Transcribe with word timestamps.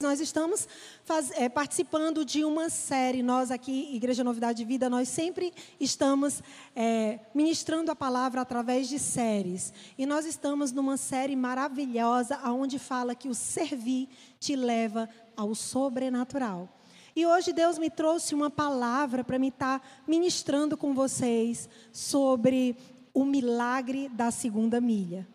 Nós 0.00 0.20
estamos 0.20 0.68
faz, 1.04 1.32
é, 1.32 1.48
participando 1.48 2.24
de 2.24 2.44
uma 2.44 2.70
série. 2.70 3.20
Nós 3.20 3.50
aqui, 3.50 3.90
Igreja 3.92 4.22
Novidade 4.22 4.58
de 4.58 4.64
Vida, 4.64 4.88
nós 4.88 5.08
sempre 5.08 5.52
estamos 5.80 6.40
é, 6.76 7.18
ministrando 7.34 7.90
a 7.90 7.96
palavra 7.96 8.40
através 8.40 8.88
de 8.88 8.96
séries. 8.96 9.72
E 9.98 10.06
nós 10.06 10.24
estamos 10.24 10.70
numa 10.70 10.96
série 10.96 11.34
maravilhosa, 11.34 12.38
onde 12.48 12.78
fala 12.78 13.12
que 13.12 13.28
o 13.28 13.34
servir 13.34 14.08
te 14.38 14.54
leva 14.54 15.08
ao 15.36 15.52
sobrenatural. 15.52 16.68
E 17.16 17.26
hoje 17.26 17.52
Deus 17.52 17.76
me 17.76 17.90
trouxe 17.90 18.36
uma 18.36 18.48
palavra 18.48 19.24
para 19.24 19.36
me 19.36 19.48
estar 19.48 19.80
tá 19.80 19.86
ministrando 20.06 20.76
com 20.76 20.94
vocês 20.94 21.68
sobre 21.90 22.76
o 23.12 23.24
milagre 23.24 24.08
da 24.10 24.30
segunda 24.30 24.80
milha. 24.80 25.26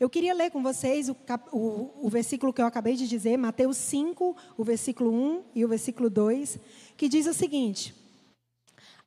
Eu 0.00 0.08
queria 0.08 0.32
ler 0.32 0.50
com 0.50 0.62
vocês 0.62 1.08
o, 1.08 1.16
o, 1.52 2.06
o, 2.06 2.08
versículo 2.08 2.52
que 2.52 2.62
eu 2.62 2.66
acabei 2.66 2.94
de 2.94 3.08
dizer, 3.08 3.36
Mateus 3.36 3.76
5, 3.78 4.36
o 4.56 4.62
versículo 4.62 5.12
1 5.12 5.44
e 5.56 5.64
o 5.64 5.68
versículo 5.68 6.08
2, 6.08 6.58
que 6.96 7.08
diz 7.08 7.26
o 7.26 7.34
seguinte: 7.34 7.92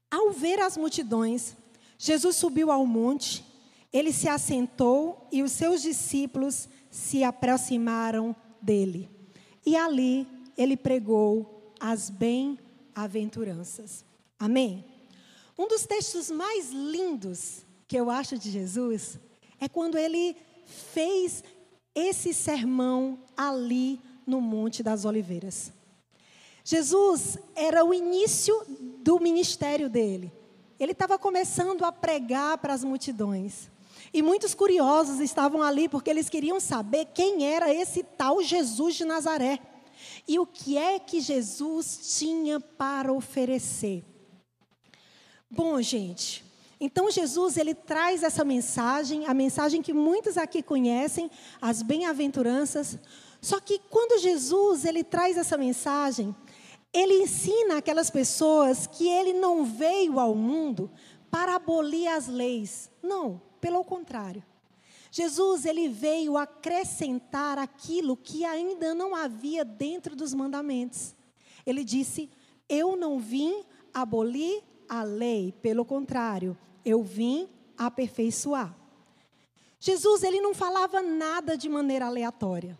Ao 0.09 0.31
ver 0.31 0.59
as 0.59 0.75
multidões, 0.75 1.55
Jesus 1.98 2.35
subiu 2.35 2.70
ao 2.70 2.85
monte, 2.85 3.45
ele 3.93 4.12
se 4.12 4.27
assentou 4.27 5.27
e 5.31 5.41
os 5.41 5.53
seus 5.53 5.81
discípulos 5.81 6.67
se 6.89 7.23
aproximaram 7.23 8.35
dele. 8.62 9.09
E 9.65 9.77
ali 9.77 10.27
ele 10.57 10.76
pregou 10.76 11.73
as 11.79 12.09
bem-aventuranças. 12.09 14.03
Amém? 14.37 14.84
Um 15.57 15.70
dos 15.70 15.85
textos 15.85 16.29
mais 16.29 16.70
lindos 16.71 17.65
que 17.87 17.95
eu 17.95 18.09
acho 18.09 18.37
de 18.37 18.51
Jesus 18.51 19.17
é 19.59 19.70
quando 19.70 19.98
ele 19.98 20.35
fez 20.71 21.43
esse 21.93 22.34
sermão 22.34 23.20
ali 23.35 23.99
no 24.25 24.39
Monte 24.41 24.81
das 24.81 25.05
Oliveiras. 25.05 25.71
Jesus 26.63 27.38
era 27.55 27.84
o 27.84 27.93
início 27.93 28.55
do 29.03 29.20
ministério 29.20 29.90
dele. 29.90 30.32
Ele 30.79 30.93
estava 30.93 31.18
começando 31.18 31.84
a 31.84 31.91
pregar 31.91 32.57
para 32.57 32.73
as 32.73 32.84
multidões. 32.84 33.70
E 34.13 34.21
muitos 34.21 34.54
curiosos 34.54 35.20
estavam 35.20 35.62
ali 35.62 35.87
porque 35.87 36.10
eles 36.10 36.29
queriam 36.29 36.60
saber 36.60 37.05
quem 37.13 37.45
era 37.45 37.73
esse 37.73 38.04
tal 38.04 38.41
Jesus 38.41 38.95
de 38.95 39.05
Nazaré. 39.05 39.60
E 40.27 40.40
o 40.40 40.45
que 40.45 40.77
é 40.77 40.99
que 40.99 41.20
Jesus 41.20 42.17
tinha 42.17 42.60
para 42.60 43.13
oferecer. 43.13 44.04
Bom, 45.49 45.82
gente, 45.82 46.43
então 46.84 47.12
Jesus 47.12 47.57
ele 47.57 47.76
traz 47.76 48.24
essa 48.24 48.43
mensagem, 48.43 49.27
a 49.27 49.35
mensagem 49.35 49.84
que 49.84 49.93
muitos 49.93 50.35
aqui 50.35 50.63
conhecem, 50.63 51.29
as 51.62 51.84
bem-aventuranças. 51.84 52.98
Só 53.40 53.60
que 53.60 53.79
quando 53.88 54.20
Jesus 54.20 54.84
ele 54.84 55.04
traz 55.04 55.38
essa 55.38 55.55
mensagem, 55.60 56.35
ele 56.91 57.21
ensina 57.21 57.77
aquelas 57.77 58.10
pessoas 58.10 58.88
que 58.88 59.07
ele 59.07 59.32
não 59.32 59.63
veio 59.63 60.20
ao 60.20 60.34
mundo 60.34 60.90
para 61.29 61.54
abolir 61.54 62.07
as 62.07 62.27
leis. 62.27 62.90
Não, 63.04 63.40
pelo 63.62 63.84
contrário. 63.84 64.44
Jesus 65.12 65.66
ele 65.66 65.88
veio 65.88 66.35
acrescentar 66.35 67.59
aquilo 67.59 68.18
que 68.18 68.44
ainda 68.44 68.95
não 68.95 69.13
havia 69.13 69.63
dentro 69.63 70.16
dos 70.16 70.34
mandamentos. 70.34 71.16
Ele 71.63 71.84
disse: 71.84 72.28
"Eu 72.68 72.95
não 72.95 73.19
vim 73.19 73.63
abolir 73.94 74.63
a 74.90 75.03
lei, 75.03 75.53
pelo 75.62 75.85
contrário, 75.85 76.57
eu 76.85 77.03
vim 77.03 77.50
aperfeiçoar. 77.78 78.75
Jesus, 79.79 80.24
ele 80.24 80.40
não 80.40 80.53
falava 80.53 81.01
nada 81.01 81.57
de 81.57 81.68
maneira 81.68 82.06
aleatória. 82.06 82.78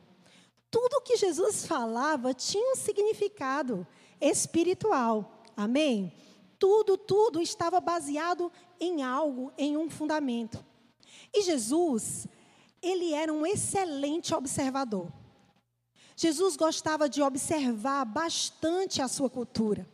Tudo 0.70 1.02
que 1.02 1.18
Jesus 1.18 1.66
falava 1.66 2.34
tinha 2.34 2.72
um 2.72 2.76
significado 2.76 3.86
espiritual. 4.20 5.44
Amém? 5.58 6.14
Tudo, 6.60 6.96
tudo 6.98 7.42
estava 7.42 7.82
baseado 7.82 8.52
em 8.80 9.02
algo, 9.04 9.52
em 9.58 9.76
um 9.76 9.90
fundamento. 9.90 10.64
E 11.34 11.42
Jesus, 11.42 12.28
ele 12.82 13.14
era 13.14 13.34
um 13.34 13.46
excelente 13.46 14.34
observador. 14.34 15.12
Jesus 16.16 16.56
gostava 16.56 17.10
de 17.10 17.22
observar 17.22 18.06
bastante 18.06 19.02
a 19.02 19.08
sua 19.08 19.30
cultura. 19.30 19.88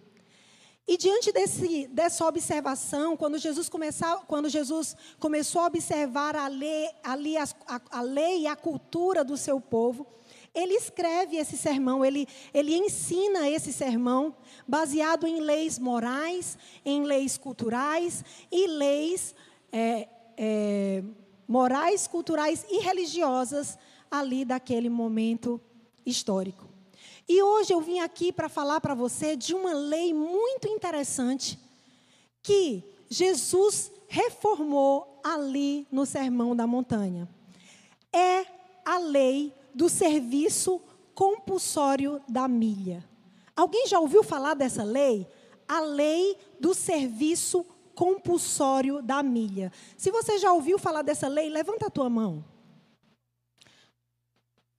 E 0.87 0.95
diante 0.95 1.33
desse, 1.33 1.85
dessa 1.87 2.25
observação, 2.25 3.17
quando 3.17 3.37
Jesus, 3.37 3.67
começar, 3.67 4.23
quando 4.25 4.47
Jesus 4.47 4.95
começou 5.19 5.61
a 5.61 5.65
observar 5.65 6.33
a 6.33 6.47
lei, 6.47 6.89
a, 7.03 7.81
a, 7.91 8.01
lei 8.01 8.43
e 8.43 8.47
a 8.47 8.55
cultura 8.55 9.21
do 9.21 9.35
seu 9.35 9.59
povo, 9.59 10.07
ele 10.55 10.73
escreve 10.73 11.35
esse 11.35 11.57
sermão, 11.57 12.05
ele, 12.05 12.25
ele 12.53 12.73
ensina 12.73 13.49
esse 13.49 13.73
sermão 13.73 14.33
baseado 14.65 15.27
em 15.27 15.41
leis 15.41 15.77
morais, 15.77 16.57
em 16.85 17.03
leis 17.03 17.37
culturais 17.37 18.23
e 18.49 18.65
leis 18.65 19.35
é, 19.71 20.07
é, 20.37 21.03
morais, 21.45 22.07
culturais 22.07 22.65
e 22.69 22.79
religiosas 22.79 23.77
ali 24.09 24.45
daquele 24.45 24.89
momento 24.89 25.59
histórico. 26.05 26.66
E 27.27 27.41
hoje 27.41 27.73
eu 27.73 27.81
vim 27.81 27.99
aqui 27.99 28.31
para 28.31 28.47
falar 28.47 28.79
para 28.79 28.95
você 28.95 29.35
de 29.35 29.53
uma 29.53 29.73
lei 29.73 30.13
muito 30.13 30.67
interessante 30.67 31.59
que 32.41 32.83
Jesus 33.09 33.91
reformou 34.07 35.19
ali 35.23 35.85
no 35.91 36.05
Sermão 36.05 36.55
da 36.55 36.65
Montanha. 36.65 37.27
É 38.13 38.45
a 38.85 38.97
lei 38.97 39.53
do 39.73 39.89
serviço 39.89 40.81
compulsório 41.13 42.21
da 42.27 42.47
milha. 42.47 43.03
Alguém 43.55 43.87
já 43.87 43.99
ouviu 43.99 44.23
falar 44.23 44.53
dessa 44.53 44.83
lei? 44.83 45.27
A 45.67 45.81
lei 45.81 46.37
do 46.59 46.73
serviço 46.73 47.65
compulsório 47.93 49.01
da 49.01 49.21
milha. 49.21 49.71
Se 49.97 50.11
você 50.11 50.37
já 50.37 50.53
ouviu 50.53 50.79
falar 50.79 51.01
dessa 51.01 51.27
lei, 51.27 51.49
levanta 51.49 51.87
a 51.87 51.89
tua 51.89 52.09
mão 52.09 52.45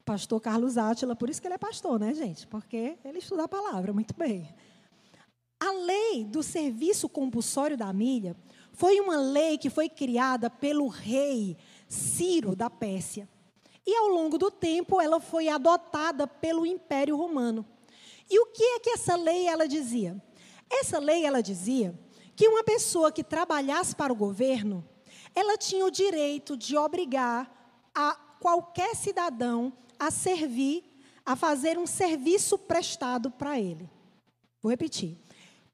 pastor 0.08 0.41
Carlos 0.41 0.78
Átila, 0.78 1.14
por 1.14 1.28
isso 1.28 1.38
que 1.38 1.46
ele 1.46 1.56
é 1.56 1.58
pastor, 1.58 2.00
né, 2.00 2.14
gente? 2.14 2.46
Porque 2.46 2.96
ele 3.04 3.19
estuda 3.19 3.44
a 3.44 3.48
palavra 3.48 3.92
muito 3.92 4.14
bem. 4.16 4.48
A 5.60 5.70
lei 5.70 6.24
do 6.24 6.42
serviço 6.42 7.10
compulsório 7.10 7.76
da 7.76 7.92
milha 7.92 8.34
foi 8.72 9.00
uma 9.00 9.19
lei 9.19 9.58
que 9.58 9.69
foi 9.69 9.86
criada 9.86 10.48
pelo 10.48 10.88
rei 10.88 11.58
Ciro 11.86 12.56
da 12.56 12.70
Pérsia. 12.70 13.28
E 13.86 13.94
ao 13.96 14.08
longo 14.08 14.38
do 14.38 14.50
tempo 14.50 14.98
ela 14.98 15.20
foi 15.20 15.50
adotada 15.50 16.26
pelo 16.26 16.64
Império 16.64 17.14
Romano. 17.14 17.66
E 18.30 18.40
o 18.40 18.46
que 18.46 18.62
é 18.62 18.80
que 18.80 18.90
essa 18.90 19.14
lei 19.14 19.46
ela 19.46 19.69
dizia? 19.69 20.16
Essa 20.70 20.98
lei 20.98 21.26
ela 21.26 21.42
dizia 21.42 21.94
que 22.34 22.48
uma 22.48 22.64
pessoa 22.64 23.12
que 23.12 23.22
trabalhasse 23.22 23.94
para 23.94 24.10
o 24.10 24.16
governo, 24.16 24.82
ela 25.34 25.58
tinha 25.58 25.84
o 25.84 25.90
direito 25.90 26.56
de 26.56 26.78
obrigar 26.78 27.50
a 27.94 28.14
qualquer 28.40 28.96
cidadão 28.96 29.70
a 29.98 30.10
servir, 30.10 30.84
a 31.25 31.34
fazer 31.34 31.78
um 31.78 31.86
serviço 31.86 32.59
prestado 32.59 33.31
para 33.31 33.59
ele. 33.59 33.88
Vou 34.62 34.70
repetir. 34.70 35.16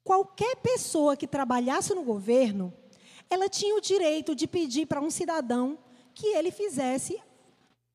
Qualquer 0.03 0.57
pessoa 0.57 1.17
que 1.17 1.27
trabalhasse 1.27 1.95
no 1.95 2.03
governo, 2.03 2.73
ela 3.31 3.49
tinha 3.49 3.75
o 3.75 3.81
direito 3.81 4.35
de 4.35 4.47
pedir 4.47 4.87
para 4.87 5.01
um 5.01 5.11
cidadão 5.11 5.79
que 6.13 6.29
ele 6.29 6.51
fizesse 6.51 7.21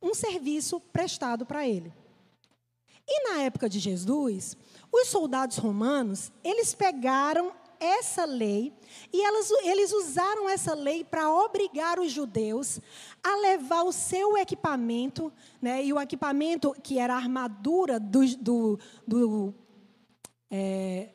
um 0.02 0.14
serviço 0.14 0.80
prestado 0.80 1.46
para 1.46 1.68
ele. 1.68 1.94
E 3.08 3.30
na 3.30 3.42
época 3.42 3.68
de 3.68 3.80
Jesus, 3.80 4.56
os 4.92 5.08
soldados 5.08 5.58
romanos, 5.58 6.32
eles 6.44 6.74
pegaram 6.74 7.52
essa 7.80 8.26
lei 8.26 8.74
e 9.12 9.22
elas, 9.22 9.50
eles 9.64 9.92
usaram 9.94 10.50
essa 10.50 10.74
lei 10.74 11.04
para 11.04 11.32
obrigar 11.32 12.00
os 12.00 12.12
judeus 12.12 12.80
a 13.24 13.36
levar 13.38 13.84
o 13.84 13.92
seu 13.92 14.38
equipamento, 14.38 15.32
né, 15.62 15.84
e 15.84 15.94
o 15.94 16.00
equipamento 16.00 16.76
que 16.84 17.00
era 17.00 17.14
a 17.14 17.18
armadura 17.18 18.00
do, 18.00 18.26
do, 18.38 18.80
do, 19.08 19.56
é, 20.50 21.10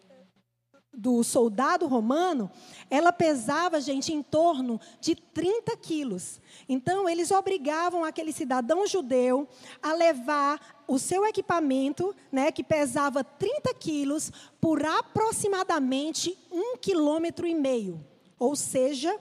do 0.97 1.23
soldado 1.25 1.87
romano, 1.87 2.51
ela 2.89 3.13
pesava, 3.13 3.81
gente, 3.81 4.13
em 4.13 4.23
torno 4.23 4.81
de 5.01 5.15
30 5.15 5.77
quilos. 5.77 6.41
Então, 6.69 7.09
eles 7.09 7.31
obrigavam 7.31 8.05
aquele 8.05 8.33
cidadão 8.33 8.87
judeu 8.87 9.49
a 9.83 9.93
levar 9.93 10.74
o 10.87 10.99
seu 10.99 11.25
equipamento, 11.25 12.15
né, 12.31 12.53
que 12.53 12.63
pesava 12.63 13.25
30 13.25 13.73
quilos, 13.75 14.31
por 14.61 14.85
aproximadamente 14.85 16.37
um 16.51 16.77
quilômetro 16.77 17.47
e 17.47 17.55
meio, 17.55 18.05
ou 18.39 18.55
seja, 18.55 19.19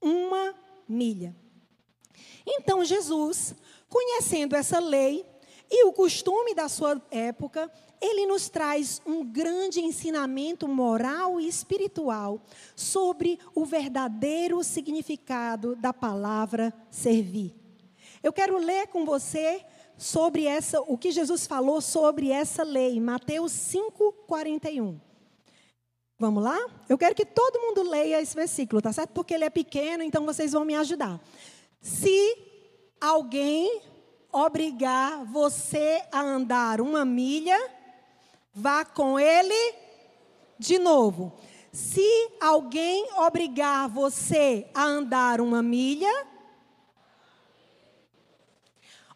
uma 0.00 0.54
milha. 0.88 1.34
Então, 2.46 2.84
Jesus, 2.84 3.54
conhecendo 3.88 4.56
essa 4.56 4.78
lei 4.78 5.24
e 5.70 5.84
o 5.84 5.92
costume 5.92 6.54
da 6.54 6.68
sua 6.68 7.00
época, 7.10 7.70
ele 8.00 8.26
nos 8.26 8.48
traz 8.48 9.02
um 9.04 9.24
grande 9.24 9.80
ensinamento 9.80 10.68
moral 10.68 11.40
e 11.40 11.48
espiritual 11.48 12.40
sobre 12.74 13.38
o 13.54 13.64
verdadeiro 13.64 14.62
significado 14.62 15.74
da 15.76 15.92
palavra 15.92 16.72
servir. 16.90 17.54
Eu 18.22 18.32
quero 18.32 18.58
ler 18.58 18.88
com 18.88 19.04
você 19.04 19.64
sobre 19.98 20.46
essa, 20.46 20.80
o 20.80 20.96
que 20.96 21.10
Jesus 21.10 21.46
falou 21.46 21.80
sobre 21.80 22.30
essa 22.30 22.62
lei, 22.62 23.00
Mateus 23.00 23.52
5:41. 23.52 25.00
Vamos 26.20 26.42
lá? 26.42 26.58
Eu 26.88 26.96
quero 26.96 27.14
que 27.14 27.26
todo 27.26 27.60
mundo 27.60 27.82
leia 27.82 28.20
esse 28.20 28.34
versículo, 28.34 28.80
tá 28.80 28.92
certo? 28.92 29.10
Porque 29.10 29.34
ele 29.34 29.44
é 29.44 29.50
pequeno, 29.50 30.02
então 30.02 30.24
vocês 30.24 30.52
vão 30.52 30.64
me 30.64 30.74
ajudar. 30.74 31.20
Se 31.80 32.36
alguém 33.00 33.82
obrigar 34.32 35.24
você 35.24 36.02
a 36.10 36.20
andar 36.20 36.80
uma 36.80 37.04
milha, 37.04 37.58
vá 38.52 38.84
com 38.84 39.18
ele 39.18 39.74
de 40.58 40.78
novo. 40.78 41.32
Se 41.72 42.30
alguém 42.40 43.08
obrigar 43.18 43.88
você 43.88 44.66
a 44.74 44.84
andar 44.84 45.40
uma 45.40 45.62
milha, 45.62 46.26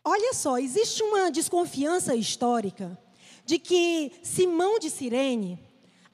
olha 0.05 0.35
só, 0.35 0.59
existe 0.59 1.03
uma 1.03 1.31
desconfiança 1.31 2.15
histórica 2.15 2.99
de 3.45 3.59
que 3.59 4.13
Simão 4.23 4.79
de 4.79 4.91
Cirene, 4.91 5.59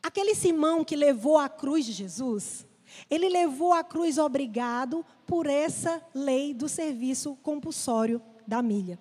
aquele 0.03 0.35
Simão 0.35 0.85
que 0.85 0.97
levou 0.97 1.39
a 1.39 1.49
cruz 1.49 1.85
de 1.85 1.93
Jesus, 1.93 2.67
ele 3.11 3.29
levou 3.29 3.73
a 3.73 3.85
cruz 3.85 4.19
obrigado 4.19 5.05
por 5.27 5.47
essa 5.47 6.03
lei 6.15 6.55
do 6.55 6.69
serviço 6.69 7.37
compulsório 7.43 8.21
da 8.47 8.63
milha. 8.63 8.99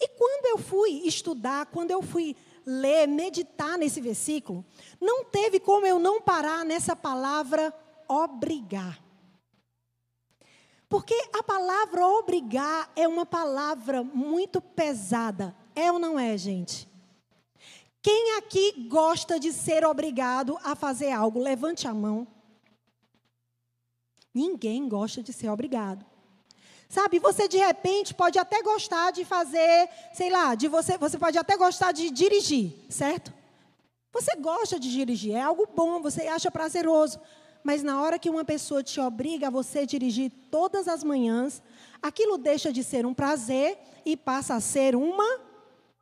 E 0.00 0.08
quando 0.08 0.46
eu 0.46 0.58
fui 0.58 1.02
estudar, 1.04 1.66
quando 1.66 1.90
eu 1.90 2.02
fui 2.02 2.36
ler, 2.64 3.08
meditar 3.08 3.76
nesse 3.78 4.00
versículo, 4.00 4.64
não 5.00 5.24
teve 5.24 5.58
como 5.58 5.86
eu 5.86 5.98
não 5.98 6.20
parar 6.20 6.64
nessa 6.64 6.94
palavra 6.94 7.74
obrigar. 8.06 9.02
Porque 10.88 11.14
a 11.34 11.42
palavra 11.42 12.06
obrigar 12.06 12.90
é 12.96 13.06
uma 13.06 13.26
palavra 13.26 14.02
muito 14.02 14.60
pesada. 14.60 15.54
É 15.74 15.92
ou 15.92 15.98
não 15.98 16.18
é, 16.18 16.36
gente? 16.36 16.88
Quem 18.00 18.38
aqui 18.38 18.86
gosta 18.88 19.38
de 19.38 19.52
ser 19.52 19.84
obrigado 19.84 20.58
a 20.64 20.74
fazer 20.74 21.12
algo? 21.12 21.40
Levante 21.40 21.86
a 21.86 21.92
mão. 21.92 22.26
Ninguém 24.32 24.88
gosta 24.88 25.22
de 25.22 25.32
ser 25.32 25.50
obrigado. 25.50 26.06
Sabe, 26.88 27.18
você 27.18 27.46
de 27.46 27.58
repente 27.58 28.14
pode 28.14 28.38
até 28.38 28.62
gostar 28.62 29.10
de 29.10 29.24
fazer, 29.24 29.90
sei 30.14 30.30
lá, 30.30 30.54
de 30.54 30.68
você, 30.68 30.96
você 30.96 31.18
pode 31.18 31.36
até 31.36 31.54
gostar 31.54 31.92
de 31.92 32.10
dirigir, 32.10 32.72
certo? 32.88 33.30
Você 34.10 34.34
gosta 34.36 34.80
de 34.80 34.90
dirigir, 34.90 35.34
é 35.34 35.42
algo 35.42 35.68
bom, 35.76 36.00
você 36.00 36.28
acha 36.28 36.50
prazeroso. 36.50 37.20
Mas 37.62 37.82
na 37.82 38.00
hora 38.00 38.18
que 38.18 38.30
uma 38.30 38.44
pessoa 38.44 38.82
te 38.82 39.00
obriga 39.00 39.48
a 39.48 39.50
você 39.50 39.84
dirigir 39.84 40.30
todas 40.50 40.88
as 40.88 41.04
manhãs, 41.04 41.62
aquilo 42.02 42.38
deixa 42.38 42.72
de 42.72 42.82
ser 42.82 43.04
um 43.04 43.14
prazer 43.14 43.78
e 44.04 44.16
passa 44.16 44.54
a 44.54 44.60
ser 44.60 44.96
uma 44.96 45.40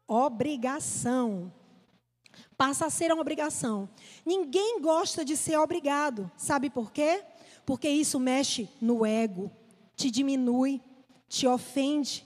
obrigação. 0.06 1.52
Passa 2.56 2.86
a 2.86 2.90
ser 2.90 3.12
uma 3.12 3.22
obrigação. 3.22 3.88
Ninguém 4.24 4.80
gosta 4.80 5.24
de 5.24 5.36
ser 5.36 5.58
obrigado. 5.58 6.30
Sabe 6.36 6.70
por 6.70 6.92
quê? 6.92 7.24
Porque 7.64 7.88
isso 7.88 8.20
mexe 8.20 8.68
no 8.80 9.04
ego 9.04 9.50
te 9.96 10.10
diminui, 10.10 10.80
te 11.26 11.46
ofende, 11.46 12.24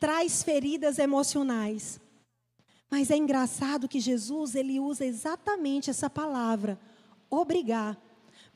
traz 0.00 0.42
feridas 0.42 0.98
emocionais. 0.98 2.00
Mas 2.90 3.10
é 3.10 3.16
engraçado 3.16 3.88
que 3.88 4.00
Jesus 4.00 4.54
ele 4.54 4.78
usa 4.78 5.06
exatamente 5.06 5.88
essa 5.88 6.10
palavra, 6.10 6.78
obrigar, 7.30 7.96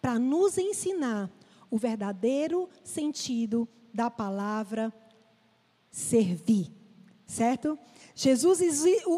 para 0.00 0.18
nos 0.18 0.58
ensinar 0.58 1.30
o 1.70 1.76
verdadeiro 1.76 2.68
sentido 2.82 3.68
da 3.92 4.10
palavra 4.10 4.92
servir, 5.90 6.72
certo? 7.26 7.78
Jesus 8.14 8.60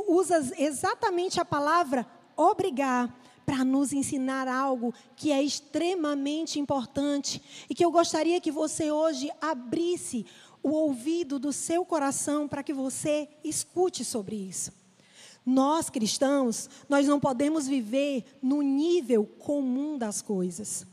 usa 0.08 0.52
exatamente 0.58 1.40
a 1.40 1.44
palavra 1.44 2.06
obrigar 2.36 3.14
para 3.44 3.64
nos 3.64 3.92
ensinar 3.92 4.46
algo 4.46 4.94
que 5.16 5.32
é 5.32 5.42
extremamente 5.42 6.60
importante 6.60 7.42
e 7.68 7.74
que 7.74 7.84
eu 7.84 7.90
gostaria 7.90 8.40
que 8.40 8.50
você 8.50 8.90
hoje 8.90 9.30
abrisse 9.40 10.24
o 10.62 10.70
ouvido 10.70 11.38
do 11.38 11.52
seu 11.52 11.84
coração 11.84 12.46
para 12.46 12.62
que 12.62 12.72
você 12.72 13.28
escute 13.42 14.04
sobre 14.04 14.36
isso. 14.36 14.79
Nós 15.44 15.88
cristãos, 15.88 16.68
nós 16.88 17.06
não 17.06 17.18
podemos 17.18 17.66
viver 17.66 18.24
no 18.42 18.62
nível 18.62 19.24
comum 19.24 19.96
das 19.96 20.20
coisas. 20.20 20.86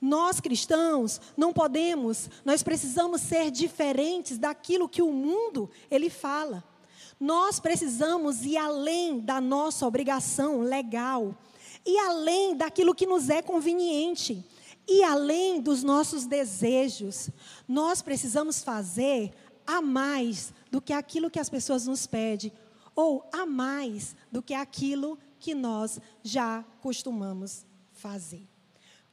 Nós 0.00 0.40
cristãos 0.40 1.20
não 1.36 1.52
podemos, 1.52 2.28
nós 2.44 2.62
precisamos 2.62 3.20
ser 3.20 3.50
diferentes 3.50 4.36
daquilo 4.36 4.88
que 4.88 5.02
o 5.02 5.12
mundo 5.12 5.70
ele 5.90 6.10
fala. 6.10 6.62
Nós 7.18 7.60
precisamos 7.60 8.44
ir 8.44 8.56
além 8.56 9.20
da 9.20 9.40
nossa 9.40 9.86
obrigação 9.86 10.60
legal 10.60 11.34
e 11.86 11.98
além 11.98 12.56
daquilo 12.56 12.94
que 12.94 13.06
nos 13.06 13.28
é 13.28 13.42
conveniente, 13.42 14.44
e 14.86 15.02
além 15.02 15.60
dos 15.60 15.82
nossos 15.82 16.26
desejos. 16.26 17.30
Nós 17.66 18.02
precisamos 18.02 18.62
fazer 18.62 19.32
a 19.66 19.80
mais 19.80 20.52
do 20.70 20.80
que 20.80 20.92
aquilo 20.92 21.30
que 21.30 21.38
as 21.38 21.48
pessoas 21.48 21.86
nos 21.86 22.06
pedem, 22.06 22.52
ou 22.94 23.28
a 23.32 23.44
mais 23.44 24.14
do 24.30 24.42
que 24.42 24.54
aquilo 24.54 25.18
que 25.38 25.54
nós 25.54 26.00
já 26.22 26.64
costumamos 26.80 27.66
fazer. 27.92 28.48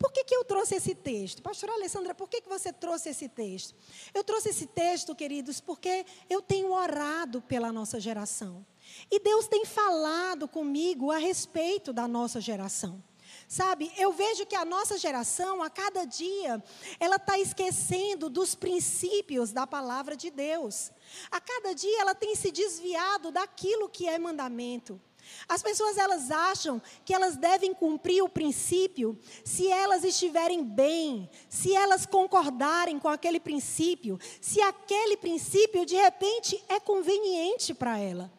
Por 0.02 0.12
que, 0.12 0.24
que 0.24 0.36
eu 0.36 0.44
trouxe 0.44 0.76
esse 0.76 0.96
texto? 0.96 1.44
Pastora 1.44 1.74
Alessandra, 1.74 2.16
por 2.16 2.28
que, 2.28 2.42
que 2.42 2.50
você 2.50 2.74
trouxe 2.74 3.10
esse 3.10 3.30
texto? 3.30 3.76
Eu 4.14 4.24
trouxe 4.24 4.50
esse 4.50 4.66
texto, 4.66 5.14
queridos, 5.14 5.62
porque 5.62 6.06
eu 6.28 6.42
tenho 6.42 6.72
orado 6.72 7.40
pela 7.40 7.72
nossa 7.72 8.00
geração. 8.00 8.66
E 9.12 9.20
Deus 9.20 9.48
tem 9.48 9.64
falado 9.64 10.48
comigo 10.48 11.12
a 11.12 11.20
respeito 11.20 11.94
da 11.94 12.08
nossa 12.08 12.42
geração. 12.42 13.04
Sabe, 13.52 13.92
eu 13.98 14.14
vejo 14.14 14.46
que 14.46 14.56
a 14.56 14.64
nossa 14.64 14.98
geração, 14.98 15.62
a 15.62 15.70
cada 15.70 16.06
dia, 16.06 16.64
ela 17.02 17.18
está 17.18 17.38
esquecendo 17.38 18.30
dos 18.30 18.56
princípios 18.56 19.52
da 19.52 19.68
palavra 19.68 20.16
de 20.16 20.32
Deus. 20.32 20.90
A 21.30 21.42
cada 21.42 21.74
dia 21.74 22.00
ela 22.00 22.16
tem 22.16 22.34
se 22.34 22.50
desviado 22.50 23.30
daquilo 23.30 23.90
que 23.90 24.08
é 24.08 24.18
mandamento. 24.18 25.02
As 25.50 25.62
pessoas 25.62 25.98
elas 25.98 26.32
acham 26.32 26.82
que 27.04 27.14
elas 27.14 27.36
devem 27.36 27.74
cumprir 27.74 28.24
o 28.24 28.30
princípio 28.30 29.20
se 29.44 29.68
elas 29.68 30.06
estiverem 30.06 30.64
bem, 30.64 31.30
se 31.50 31.76
elas 31.76 32.06
concordarem 32.06 32.98
com 33.00 33.10
aquele 33.10 33.42
princípio, 33.42 34.18
se 34.40 34.62
aquele 34.62 35.18
princípio 35.18 35.86
de 35.86 35.98
repente 35.98 36.64
é 36.70 36.80
conveniente 36.80 37.74
para 37.74 38.00
ela. 38.00 38.32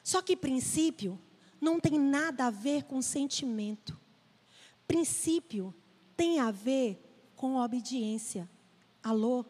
Só 0.00 0.22
que 0.22 0.36
princípio 0.36 1.20
não 1.60 1.80
tem 1.80 1.98
nada 1.98 2.46
a 2.46 2.50
ver 2.50 2.84
com 2.84 3.02
sentimento. 3.02 4.03
Princípio 4.86 5.74
tem 6.16 6.40
a 6.40 6.50
ver 6.50 7.00
com 7.36 7.56
obediência. 7.56 8.48
Alô? 9.02 9.44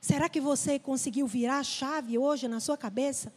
Será 0.00 0.28
que 0.28 0.40
você 0.40 0.78
conseguiu 0.78 1.26
virar 1.26 1.58
a 1.58 1.64
chave 1.64 2.18
hoje 2.18 2.48
na 2.48 2.60
sua 2.60 2.76
cabeça? 2.76 3.32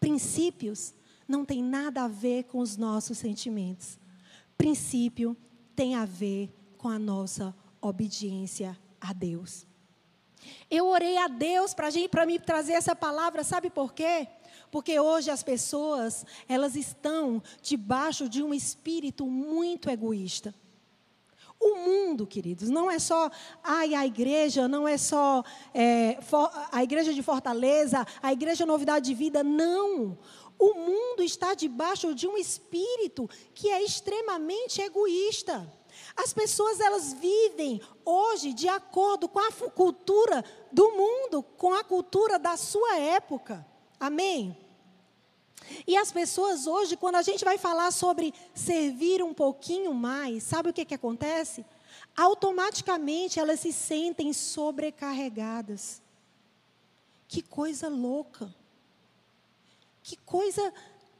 Princípios 0.00 0.94
não 1.26 1.44
tem 1.44 1.62
nada 1.62 2.04
a 2.04 2.08
ver 2.08 2.44
com 2.44 2.58
os 2.58 2.76
nossos 2.76 3.18
sentimentos. 3.18 3.98
Princípio 4.56 5.36
tem 5.76 5.94
a 5.94 6.04
ver 6.04 6.52
com 6.76 6.88
a 6.88 6.98
nossa 6.98 7.54
obediência 7.80 8.78
a 9.00 9.12
Deus. 9.12 9.66
Eu 10.70 10.86
orei 10.86 11.18
a 11.18 11.28
Deus 11.28 11.74
para 11.74 12.26
me 12.26 12.38
trazer 12.38 12.72
essa 12.72 12.94
palavra, 12.94 13.44
sabe 13.44 13.70
por 13.70 13.92
quê? 13.92 14.28
Porque 14.70 14.98
hoje 14.98 15.30
as 15.30 15.42
pessoas, 15.42 16.24
elas 16.48 16.76
estão 16.76 17.42
debaixo 17.62 18.28
de 18.28 18.42
um 18.42 18.52
espírito 18.52 19.26
muito 19.26 19.88
egoísta. 19.88 20.54
O 21.60 21.74
mundo, 21.74 22.24
queridos, 22.24 22.68
não 22.68 22.88
é 22.88 23.00
só 23.00 23.28
ai, 23.64 23.92
a 23.92 24.06
igreja, 24.06 24.68
não 24.68 24.86
é 24.86 24.96
só 24.96 25.42
é, 25.74 26.18
for, 26.22 26.50
a 26.70 26.84
igreja 26.84 27.12
de 27.12 27.20
Fortaleza, 27.20 28.06
a 28.22 28.32
igreja 28.32 28.64
Novidade 28.64 29.06
de 29.06 29.14
Vida, 29.14 29.42
não. 29.42 30.16
O 30.56 30.74
mundo 30.74 31.22
está 31.22 31.54
debaixo 31.54 32.14
de 32.14 32.28
um 32.28 32.36
espírito 32.36 33.28
que 33.54 33.70
é 33.70 33.82
extremamente 33.82 34.80
egoísta. 34.80 35.72
As 36.16 36.32
pessoas 36.32 36.80
elas 36.80 37.12
vivem 37.12 37.80
hoje 38.04 38.52
de 38.52 38.68
acordo 38.68 39.28
com 39.28 39.40
a 39.40 39.52
cultura 39.70 40.44
do 40.72 40.90
mundo, 40.92 41.42
com 41.42 41.72
a 41.72 41.82
cultura 41.82 42.38
da 42.38 42.56
sua 42.56 42.98
época. 42.98 43.66
Amém? 43.98 44.56
E 45.86 45.96
as 45.96 46.12
pessoas 46.12 46.66
hoje, 46.66 46.96
quando 46.96 47.16
a 47.16 47.22
gente 47.22 47.44
vai 47.44 47.58
falar 47.58 47.90
sobre 47.90 48.32
servir 48.54 49.22
um 49.22 49.34
pouquinho 49.34 49.92
mais, 49.92 50.42
sabe 50.42 50.70
o 50.70 50.72
que, 50.72 50.84
que 50.84 50.94
acontece? 50.94 51.64
Automaticamente 52.16 53.38
elas 53.38 53.60
se 53.60 53.72
sentem 53.72 54.32
sobrecarregadas. 54.32 56.02
Que 57.26 57.42
coisa 57.42 57.88
louca. 57.88 58.52
Que 60.02 60.16
coisa 60.16 60.72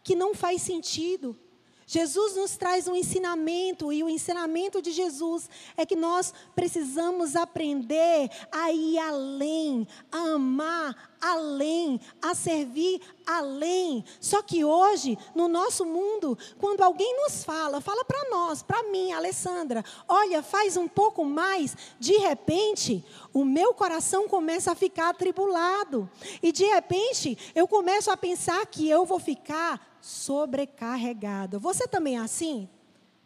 que 0.03 0.15
não 0.15 0.35
faz 0.35 0.63
sentido. 0.63 1.39
Jesus 1.87 2.37
nos 2.37 2.57
traz 2.57 2.87
um 2.87 2.95
ensinamento, 2.95 3.91
e 3.91 4.03
o 4.03 4.11
ensinamento 4.11 4.83
de 4.83 4.93
Jesus 4.93 5.49
é 5.75 5.87
que 5.87 5.97
nós 5.97 6.35
precisamos 6.55 7.35
aprender 7.35 8.31
a 8.53 8.71
ir 8.71 8.99
além, 8.99 9.89
a 10.13 10.35
amar 10.35 11.08
além, 11.21 12.01
a 12.23 12.35
servir 12.35 13.01
além. 13.27 14.05
Só 14.21 14.43
que 14.43 14.65
hoje, 14.65 15.19
no 15.35 15.49
nosso 15.49 15.85
mundo, 15.85 16.37
quando 16.59 16.83
alguém 16.83 17.17
nos 17.23 17.45
fala, 17.45 17.81
fala 17.81 18.05
para 18.05 18.31
nós, 18.31 18.63
para 18.63 18.83
mim, 18.85 19.13
Alessandra, 19.13 19.85
olha, 20.07 20.43
faz 20.43 20.77
um 20.77 20.89
pouco 20.89 21.25
mais, 21.25 21.77
de 21.99 22.17
repente, 22.19 23.05
o 23.33 23.45
meu 23.45 23.75
coração 23.75 24.29
começa 24.29 24.73
a 24.73 24.75
ficar 24.75 25.11
atribulado. 25.11 26.11
E 26.43 26.53
de 26.53 26.65
repente, 26.65 27.37
eu 27.55 27.69
começo 27.69 28.11
a 28.11 28.17
pensar 28.17 28.65
que 28.67 28.89
eu 28.89 29.05
vou 29.05 29.19
ficar 29.19 29.99
sobrecarregada. 30.01 31.59
Você 31.59 31.87
também 31.87 32.17
é 32.17 32.21
assim? 32.21 32.69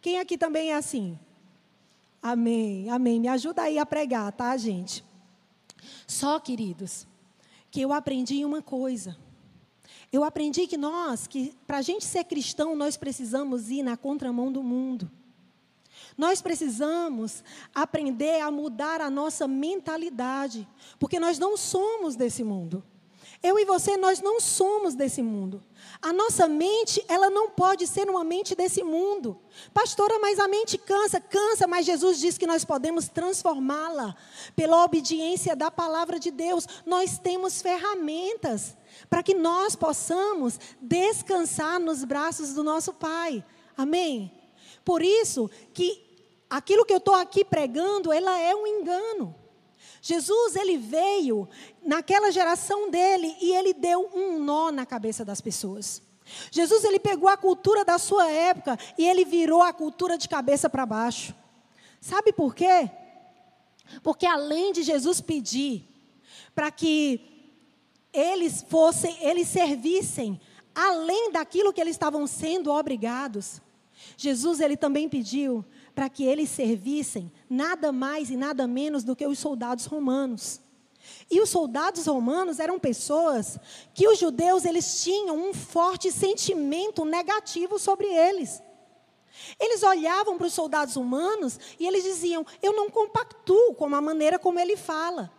Quem 0.01 0.19
aqui 0.19 0.37
também 0.37 0.73
é 0.73 0.77
assim? 0.77 1.19
Amém, 2.21 2.89
amém. 2.89 3.21
Me 3.21 3.29
ajuda 3.29 3.63
aí 3.63 3.79
a 3.79 3.87
pregar, 3.87 4.33
tá, 4.33 4.57
gente? 4.57 5.05
Só, 6.07 6.39
queridos, 6.39 7.07
que 7.73 7.81
eu 7.81 7.93
aprendi 7.93 8.45
uma 8.45 8.61
coisa. 8.61 9.17
Eu 10.13 10.23
aprendi 10.23 10.67
que 10.67 10.77
nós, 10.77 11.27
que 11.27 11.55
para 11.67 11.79
a 11.79 11.83
gente 11.83 12.05
ser 12.05 12.25
cristão, 12.25 12.77
nós 12.77 12.99
precisamos 12.99 13.71
ir 13.71 13.83
na 13.83 13.97
contramão 13.97 14.53
do 14.53 14.63
mundo. 14.63 15.11
Nós 16.17 16.43
precisamos 16.43 17.43
aprender 17.75 18.43
a 18.43 18.51
mudar 18.51 19.01
a 19.01 19.09
nossa 19.09 19.49
mentalidade, 19.49 20.69
porque 20.99 21.19
nós 21.19 21.39
não 21.39 21.57
somos 21.57 22.15
desse 22.15 22.45
mundo. 22.45 22.85
Eu 23.43 23.59
e 23.59 23.65
você, 23.65 23.97
nós 23.97 24.21
não 24.21 24.39
somos 24.39 24.95
desse 24.95 25.23
mundo. 25.23 25.65
A 26.03 26.13
nossa 26.13 26.49
mente, 26.49 27.03
ela 27.07 27.31
não 27.31 27.49
pode 27.49 27.87
ser 27.87 28.11
uma 28.11 28.25
mente 28.25 28.57
desse 28.57 28.83
mundo. 28.83 29.41
Pastora, 29.73 30.19
mas 30.19 30.41
a 30.41 30.49
mente 30.49 30.77
cansa, 30.77 31.21
cansa, 31.21 31.69
mas 31.69 31.87
Jesus 31.87 32.19
diz 32.19 32.37
que 32.37 32.47
nós 32.47 32.65
podemos 32.65 33.09
transformá-la 33.09 34.17
pela 34.57 34.83
obediência 34.83 35.55
da 35.55 35.71
palavra 35.71 36.19
de 36.19 36.33
Deus. 36.33 36.67
Nós 36.85 37.19
temos 37.19 37.63
ferramentas 37.63 38.77
para 39.09 39.23
que 39.23 39.33
nós 39.33 39.77
possamos 39.77 40.59
descansar 40.81 41.79
nos 41.79 42.03
braços 42.03 42.53
do 42.53 42.65
nosso 42.65 42.93
Pai. 42.93 43.45
Amém? 43.77 44.33
Por 44.85 45.03
isso 45.03 45.49
que 45.73 46.05
aquilo 46.51 46.85
que 46.85 46.93
eu 46.93 46.99
estou 46.99 47.15
aqui 47.15 47.45
pregando, 47.45 48.13
ela 48.13 48.37
é 48.41 48.53
um 48.57 48.67
engano. 48.67 49.42
Jesus, 50.05 50.57
ele 50.57 50.77
veio 50.77 51.49
naquela 51.81 52.33
geração 52.33 52.91
dele 52.91 53.37
e 53.41 53.53
ele 53.53 53.73
deu 53.73 54.11
um 54.13 54.41
nó 54.41 54.73
na 54.73 54.85
cabeça 54.85 55.25
das 55.25 55.41
pessoas. 55.41 56.03
Jesus, 56.51 56.83
ele 56.83 56.99
pegou 56.99 57.29
a 57.29 57.37
cultura 57.37 57.85
da 57.85 57.99
sua 57.99 58.29
época 58.29 58.77
e 58.99 59.07
ele 59.07 59.25
virou 59.25 59.63
a 59.63 59.73
cultura 59.73 60.19
de 60.19 60.29
cabeça 60.29 60.69
para 60.69 60.85
baixo. 60.85 61.33
Sabe 62.01 62.33
por 62.33 62.53
quê? 62.53 62.91
Porque 64.03 64.27
além 64.27 64.73
de 64.73 64.83
Jesus 64.83 65.21
pedir 65.21 65.89
para 66.53 66.69
que 66.73 67.21
eles 68.13 68.67
fossem, 68.69 69.17
eles 69.21 69.47
servissem 69.47 70.41
além 70.75 71.31
daquilo 71.31 71.73
que 71.73 71.81
eles 71.81 71.95
estavam 71.95 72.27
sendo 72.27 72.73
obrigados, 72.73 73.61
Jesus 74.17 74.59
ele 74.59 74.77
também 74.77 75.09
pediu 75.09 75.65
para 75.95 76.09
que 76.09 76.25
eles 76.25 76.49
servissem 76.49 77.31
nada 77.49 77.93
mais 77.93 78.31
e 78.31 78.37
nada 78.37 78.67
menos 78.67 79.05
do 79.05 79.15
que 79.15 79.27
os 79.27 79.39
soldados 79.39 79.87
romanos. 79.87 80.61
E 81.31 81.41
os 81.41 81.51
soldados 81.51 82.07
romanos 82.07 82.59
eram 82.61 82.79
pessoas 82.79 83.59
que 83.95 84.07
os 84.07 84.19
judeus 84.19 84.65
eles 84.65 85.03
tinham 85.03 85.37
um 85.37 85.53
forte 85.53 86.11
sentimento 86.11 87.05
negativo 87.05 87.79
sobre 87.79 88.07
eles. 88.07 88.63
Eles 89.59 89.83
olhavam 89.83 90.37
para 90.37 90.47
os 90.47 90.53
soldados 90.53 90.97
humanos 90.97 91.59
e 91.79 91.87
eles 91.87 92.05
diziam: 92.05 92.47
Eu 92.63 92.75
não 92.75 92.91
compactuo 92.91 93.75
com 93.75 93.93
a 93.95 94.01
maneira 94.01 94.39
como 94.39 94.61
ele 94.61 94.77
fala. 94.77 95.33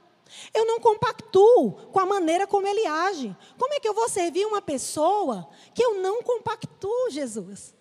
Eu 0.54 0.66
não 0.66 0.80
compactuo 0.80 1.74
com 1.92 2.00
a 2.00 2.06
maneira 2.06 2.48
como 2.48 2.68
ele 2.68 2.86
age. 2.88 3.36
Como 3.58 3.74
é 3.74 3.80
que 3.80 3.88
eu 3.88 3.94
vou 3.94 4.10
servir 4.10 4.46
uma 4.46 4.62
pessoa 4.62 5.48
que 5.74 5.84
eu 5.84 6.02
não 6.02 6.24
compactuo, 6.24 7.10
Jesus? 7.12 7.76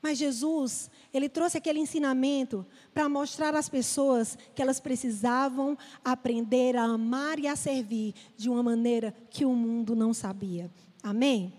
Mas 0.00 0.18
Jesus, 0.18 0.90
ele 1.12 1.28
trouxe 1.28 1.58
aquele 1.58 1.78
ensinamento 1.78 2.66
para 2.94 3.08
mostrar 3.08 3.54
às 3.54 3.68
pessoas 3.68 4.38
que 4.54 4.62
elas 4.62 4.80
precisavam 4.80 5.76
aprender 6.04 6.76
a 6.76 6.84
amar 6.84 7.38
e 7.38 7.46
a 7.46 7.54
servir 7.54 8.14
de 8.36 8.48
uma 8.48 8.62
maneira 8.62 9.14
que 9.30 9.44
o 9.44 9.52
mundo 9.52 9.94
não 9.94 10.14
sabia. 10.14 10.70
Amém? 11.02 11.52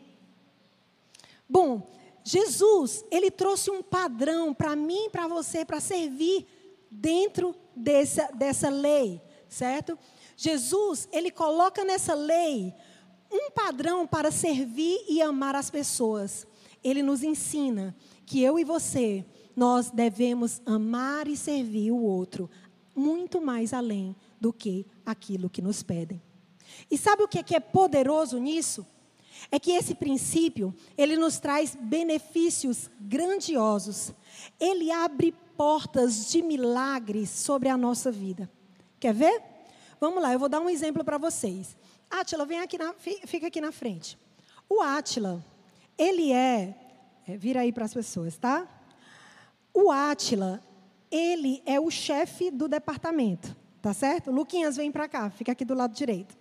Bom, 1.48 1.88
Jesus, 2.24 3.06
ele 3.12 3.30
trouxe 3.30 3.70
um 3.70 3.84
padrão 3.84 4.54
para 4.54 4.76
mim 4.76 5.06
e 5.06 5.10
para 5.10 5.28
você 5.28 5.64
para 5.64 5.80
servir 5.80 6.48
dentro 6.90 7.56
dessa, 7.76 8.32
dessa 8.34 8.70
lei, 8.70 9.22
certo? 9.48 9.98
Jesus, 10.36 11.08
ele 11.12 11.30
coloca 11.30 11.84
nessa 11.84 12.14
lei 12.14 12.74
um 13.32 13.52
padrão 13.52 14.08
para 14.08 14.32
servir 14.32 15.04
e 15.08 15.22
amar 15.22 15.56
as 15.56 15.70
pessoas. 15.70 16.48
Ele 16.84 17.04
nos 17.04 17.24
ensina 17.24 17.96
que 18.26 18.42
eu 18.42 18.58
e 18.58 18.64
você, 18.64 19.26
nós 19.56 19.90
devemos 19.90 20.62
amar 20.66 21.28
e 21.28 21.38
servir 21.38 21.92
o 21.92 22.02
outro 22.02 22.50
muito 22.96 23.42
mais 23.42 23.74
além 23.74 24.16
do 24.40 24.54
que 24.54 24.86
aquilo 25.06 25.50
que 25.50 25.62
nos 25.62 25.82
pedem. 25.82 26.22
E 26.90 26.98
sabe 26.98 27.24
o 27.24 27.28
que 27.28 27.40
é, 27.40 27.44
que 27.44 27.56
é 27.56 27.60
poderoso 27.60 28.38
nisso? 28.38 28.86
É 29.52 29.60
que 29.60 29.72
esse 29.72 29.96
princípio, 29.96 30.74
ele 30.98 31.18
nos 31.18 31.40
traz 31.40 31.76
benefícios 31.76 32.90
grandiosos. 33.00 34.14
Ele 34.60 34.92
abre 34.92 35.34
portas 35.58 36.30
de 36.30 36.42
milagres 36.42 37.30
sobre 37.30 37.70
a 37.70 37.78
nossa 37.78 38.12
vida. 38.12 38.50
Quer 39.00 39.14
ver? 39.14 39.42
Vamos 40.00 40.22
lá, 40.22 40.34
eu 40.34 40.40
vou 40.40 40.50
dar 40.50 40.60
um 40.60 40.70
exemplo 40.70 41.04
para 41.04 41.18
vocês. 41.18 41.76
Átila, 42.10 42.46
vem 42.46 42.60
aqui 42.60 42.78
na, 42.78 42.94
fica 42.94 43.48
aqui 43.48 43.60
na 43.60 43.72
frente. 43.72 44.18
O 44.70 44.82
Átila, 44.82 45.44
ele 45.98 46.32
é 46.32 46.76
é, 47.28 47.38
vira 47.38 47.62
aí 47.62 47.72
para 47.72 47.86
as 47.86 47.94
pessoas, 47.94 48.38
tá? 48.38 48.68
O 49.74 49.92
Átila, 49.92 50.64
ele 51.10 51.64
é 51.66 51.80
o 51.80 51.90
chefe 51.90 52.52
do 52.52 52.68
departamento, 52.68 53.56
tá 53.82 53.94
certo? 53.94 54.32
Luquinhas, 54.32 54.78
vem 54.78 54.92
para 54.92 55.08
cá, 55.08 55.30
fica 55.30 55.52
aqui 55.52 55.66
do 55.66 55.74
lado 55.74 55.94
direito. 55.94 56.38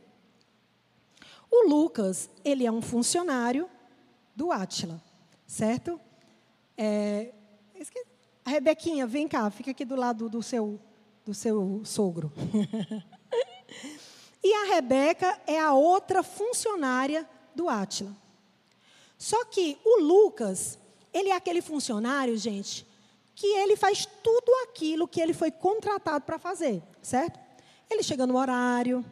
O 1.50 1.68
Lucas, 1.68 2.30
ele 2.44 2.66
é 2.66 2.72
um 2.72 2.82
funcionário 2.82 3.68
do 4.34 4.50
Átila, 4.50 5.02
certo? 5.46 6.00
É, 6.76 7.32
a 8.44 8.50
Rebequinha, 8.50 9.06
vem 9.06 9.28
cá, 9.28 9.50
fica 9.50 9.70
aqui 9.70 9.84
do 9.84 9.96
lado 9.96 10.28
do 10.28 10.42
seu, 10.42 10.80
do 11.24 11.32
seu 11.34 11.82
sogro. 11.84 12.32
e 14.42 14.54
a 14.54 14.74
Rebeca 14.74 15.40
é 15.46 15.60
a 15.60 15.72
outra 15.72 16.22
funcionária 16.22 17.28
do 17.54 17.68
Átila. 17.68 18.14
Só 19.16 19.44
que 19.44 19.78
o 19.84 20.00
Lucas, 20.00 20.78
ele 21.12 21.28
é 21.28 21.36
aquele 21.36 21.62
funcionário, 21.62 22.36
gente, 22.36 22.86
que 23.34 23.46
ele 23.46 23.76
faz 23.76 24.06
tudo 24.22 24.52
aquilo 24.64 25.08
que 25.08 25.20
ele 25.20 25.32
foi 25.32 25.50
contratado 25.50 26.24
para 26.24 26.38
fazer, 26.38 26.82
certo? 27.00 27.38
Ele 27.90 28.02
chega 28.02 28.26
no 28.26 28.36
horário, 28.36 29.04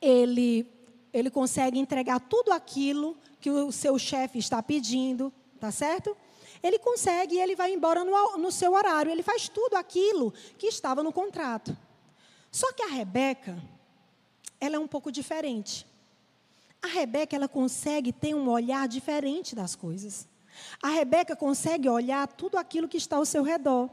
ele, 0.00 0.66
ele 1.12 1.30
consegue 1.30 1.78
entregar 1.78 2.20
tudo 2.20 2.52
aquilo 2.52 3.16
que 3.40 3.50
o 3.50 3.70
seu 3.72 3.98
chefe 3.98 4.38
está 4.38 4.62
pedindo, 4.62 5.32
tá 5.60 5.70
certo? 5.70 6.16
Ele 6.62 6.78
consegue 6.78 7.36
e 7.36 7.40
ele 7.40 7.56
vai 7.56 7.72
embora 7.72 8.04
no, 8.04 8.38
no 8.38 8.52
seu 8.52 8.72
horário, 8.72 9.10
ele 9.10 9.22
faz 9.22 9.48
tudo 9.48 9.76
aquilo 9.76 10.32
que 10.58 10.66
estava 10.66 11.02
no 11.02 11.12
contrato. 11.12 11.76
Só 12.50 12.72
que 12.72 12.82
a 12.82 12.88
Rebeca, 12.88 13.60
ela 14.60 14.76
é 14.76 14.78
um 14.78 14.86
pouco 14.86 15.10
diferente. 15.10 15.86
A 16.82 16.86
Rebeca, 16.86 17.34
ela 17.34 17.48
consegue 17.48 18.12
ter 18.12 18.34
um 18.34 18.48
olhar 18.48 18.86
diferente 18.86 19.54
das 19.54 19.74
coisas. 19.74 20.28
A 20.82 20.88
Rebeca 20.88 21.36
consegue 21.36 21.88
olhar 21.88 22.26
tudo 22.26 22.56
aquilo 22.56 22.88
que 22.88 22.96
está 22.96 23.16
ao 23.16 23.24
seu 23.24 23.42
redor. 23.42 23.88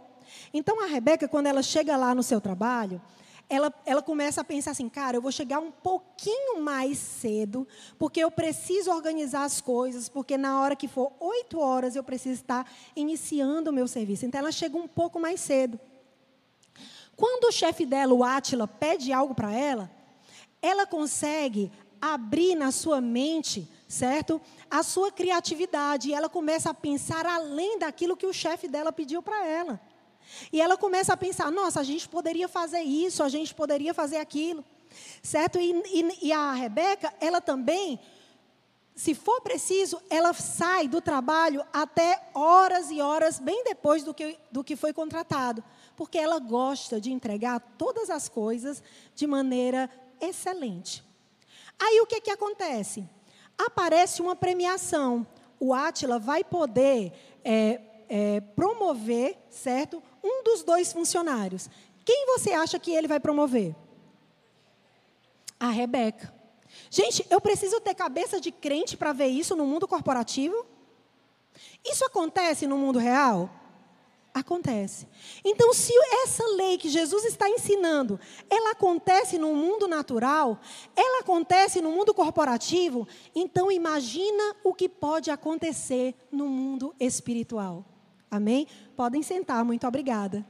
Então, 0.54 0.84
a 0.84 0.88
Rebeca, 0.88 1.28
quando 1.28 1.48
ela 1.48 1.62
chega 1.62 1.98
lá 1.98 2.14
no 2.14 2.24
seu 2.24 2.40
trabalho, 2.40 3.02
ela, 3.50 3.74
ela 3.86 4.02
começa 4.02 4.42
a 4.42 4.44
pensar 4.44 4.72
assim, 4.72 4.88
cara, 4.88 5.18
eu 5.18 5.22
vou 5.22 5.32
chegar 5.32 5.60
um 5.60 5.72
pouquinho 5.72 6.62
mais 6.62 7.00
cedo, 7.00 7.68
porque 7.98 8.20
eu 8.20 8.30
preciso 8.30 8.92
organizar 8.92 9.44
as 9.44 9.60
coisas, 9.60 10.08
porque 10.08 10.38
na 10.38 10.62
hora 10.62 10.76
que 10.76 10.88
for 10.88 11.12
oito 11.20 11.60
horas 11.60 11.96
eu 11.96 12.04
preciso 12.04 12.42
estar 12.42 12.72
iniciando 12.96 13.72
o 13.72 13.74
meu 13.74 13.88
serviço. 13.88 14.26
Então, 14.26 14.40
ela 14.40 14.52
chega 14.52 14.78
um 14.78 14.88
pouco 14.88 15.20
mais 15.20 15.42
cedo. 15.42 15.80
Quando 17.16 17.50
o 17.50 17.52
chefe 17.52 17.86
dela, 17.86 18.14
o 18.14 18.24
Átila, 18.24 18.68
pede 18.68 19.12
algo 19.12 19.34
para 19.34 19.52
ela, 19.52 19.92
ela 20.62 20.86
consegue 20.86 21.72
abrir 22.02 22.56
na 22.56 22.72
sua 22.72 23.02
mente, 23.02 23.68
certo? 23.88 24.42
A 24.70 24.84
sua 24.84 25.12
criatividade. 25.12 26.10
E 26.10 26.14
ela 26.14 26.30
começa 26.30 26.70
a 26.70 26.74
pensar 26.74 27.26
além 27.26 27.80
daquilo 27.80 28.18
que 28.18 28.26
o 28.26 28.34
chefe 28.34 28.68
dela 28.68 28.92
pediu 28.92 29.22
para 29.22 29.46
ela. 29.46 29.80
E 30.52 30.62
ela 30.62 30.78
começa 30.78 31.14
a 31.14 31.18
pensar: 31.18 31.52
nossa, 31.52 31.80
a 31.80 31.84
gente 31.84 32.08
poderia 32.08 32.48
fazer 32.48 32.82
isso, 32.82 33.24
a 33.24 33.30
gente 33.30 33.54
poderia 33.54 33.94
fazer 33.94 34.18
aquilo. 34.18 34.64
Certo? 35.22 35.60
E, 35.60 35.72
e, 35.72 36.28
e 36.28 36.32
a 36.32 36.54
Rebeca, 36.54 37.14
ela 37.20 37.40
também, 37.40 38.00
se 38.96 39.14
for 39.14 39.42
preciso, 39.42 40.02
ela 40.10 40.34
sai 40.34 40.88
do 40.88 41.02
trabalho 41.02 41.64
até 41.72 42.30
horas 42.34 42.90
e 42.90 43.02
horas, 43.02 43.40
bem 43.40 43.64
depois 43.64 44.04
do 44.04 44.14
que, 44.14 44.38
do 44.52 44.64
que 44.64 44.76
foi 44.76 44.94
contratado. 44.94 45.64
Porque 45.96 46.18
ela 46.18 46.40
gosta 46.40 47.00
de 47.00 47.12
entregar 47.12 47.60
todas 47.78 48.10
as 48.10 48.28
coisas 48.30 48.82
de 49.14 49.28
maneira 49.28 49.90
excelente. 50.20 51.04
Aí 51.80 52.02
o 52.02 52.06
que, 52.06 52.20
que 52.22 52.32
acontece? 52.32 53.08
Aparece 53.58 54.22
uma 54.22 54.36
premiação. 54.36 55.26
O 55.60 55.74
Átila 55.74 56.20
vai 56.20 56.44
poder 56.44 57.14
é, 57.44 57.82
é, 58.10 58.42
promover, 58.42 59.38
certo? 59.50 60.04
Um 60.24 60.44
dos 60.44 60.64
dois 60.64 60.92
funcionários. 60.92 61.70
Quem 62.06 62.26
você 62.26 62.52
acha 62.52 62.80
que 62.80 62.92
ele 62.92 63.08
vai 63.08 63.20
promover? 63.20 63.76
A 65.60 65.70
Rebeca. 65.70 66.34
Gente, 66.90 67.26
eu 67.30 67.40
preciso 67.40 67.80
ter 67.80 67.94
cabeça 67.94 68.40
de 68.40 68.52
crente 68.52 68.98
para 68.98 69.14
ver 69.14 69.28
isso 69.28 69.56
no 69.56 69.66
mundo 69.66 69.88
corporativo? 69.88 70.66
Isso 71.86 72.06
acontece 72.06 72.66
no 72.66 72.78
mundo 72.78 73.00
real? 73.00 73.50
Acontece. 74.34 75.08
Então, 75.44 75.74
se 75.74 75.92
essa 76.24 76.46
lei 76.56 76.78
que 76.78 76.88
Jesus 76.88 77.26
está 77.26 77.50
ensinando, 77.50 78.20
ela 78.50 78.72
acontece 78.72 79.38
no 79.38 79.56
mundo 79.56 79.88
natural, 79.88 80.60
ela 80.96 81.22
acontece 81.22 81.82
no 81.82 81.92
mundo 81.92 82.14
corporativo, 82.14 83.08
então 83.34 83.72
imagina 83.72 84.56
o 84.64 84.74
que 84.74 84.88
pode 84.88 85.32
acontecer 85.32 86.14
no 86.32 86.48
mundo 86.48 86.94
espiritual. 87.00 87.84
Amém? 88.30 88.68
Podem 88.96 89.24
sentar, 89.24 89.66
muito 89.66 89.88
obrigada. 89.88 90.46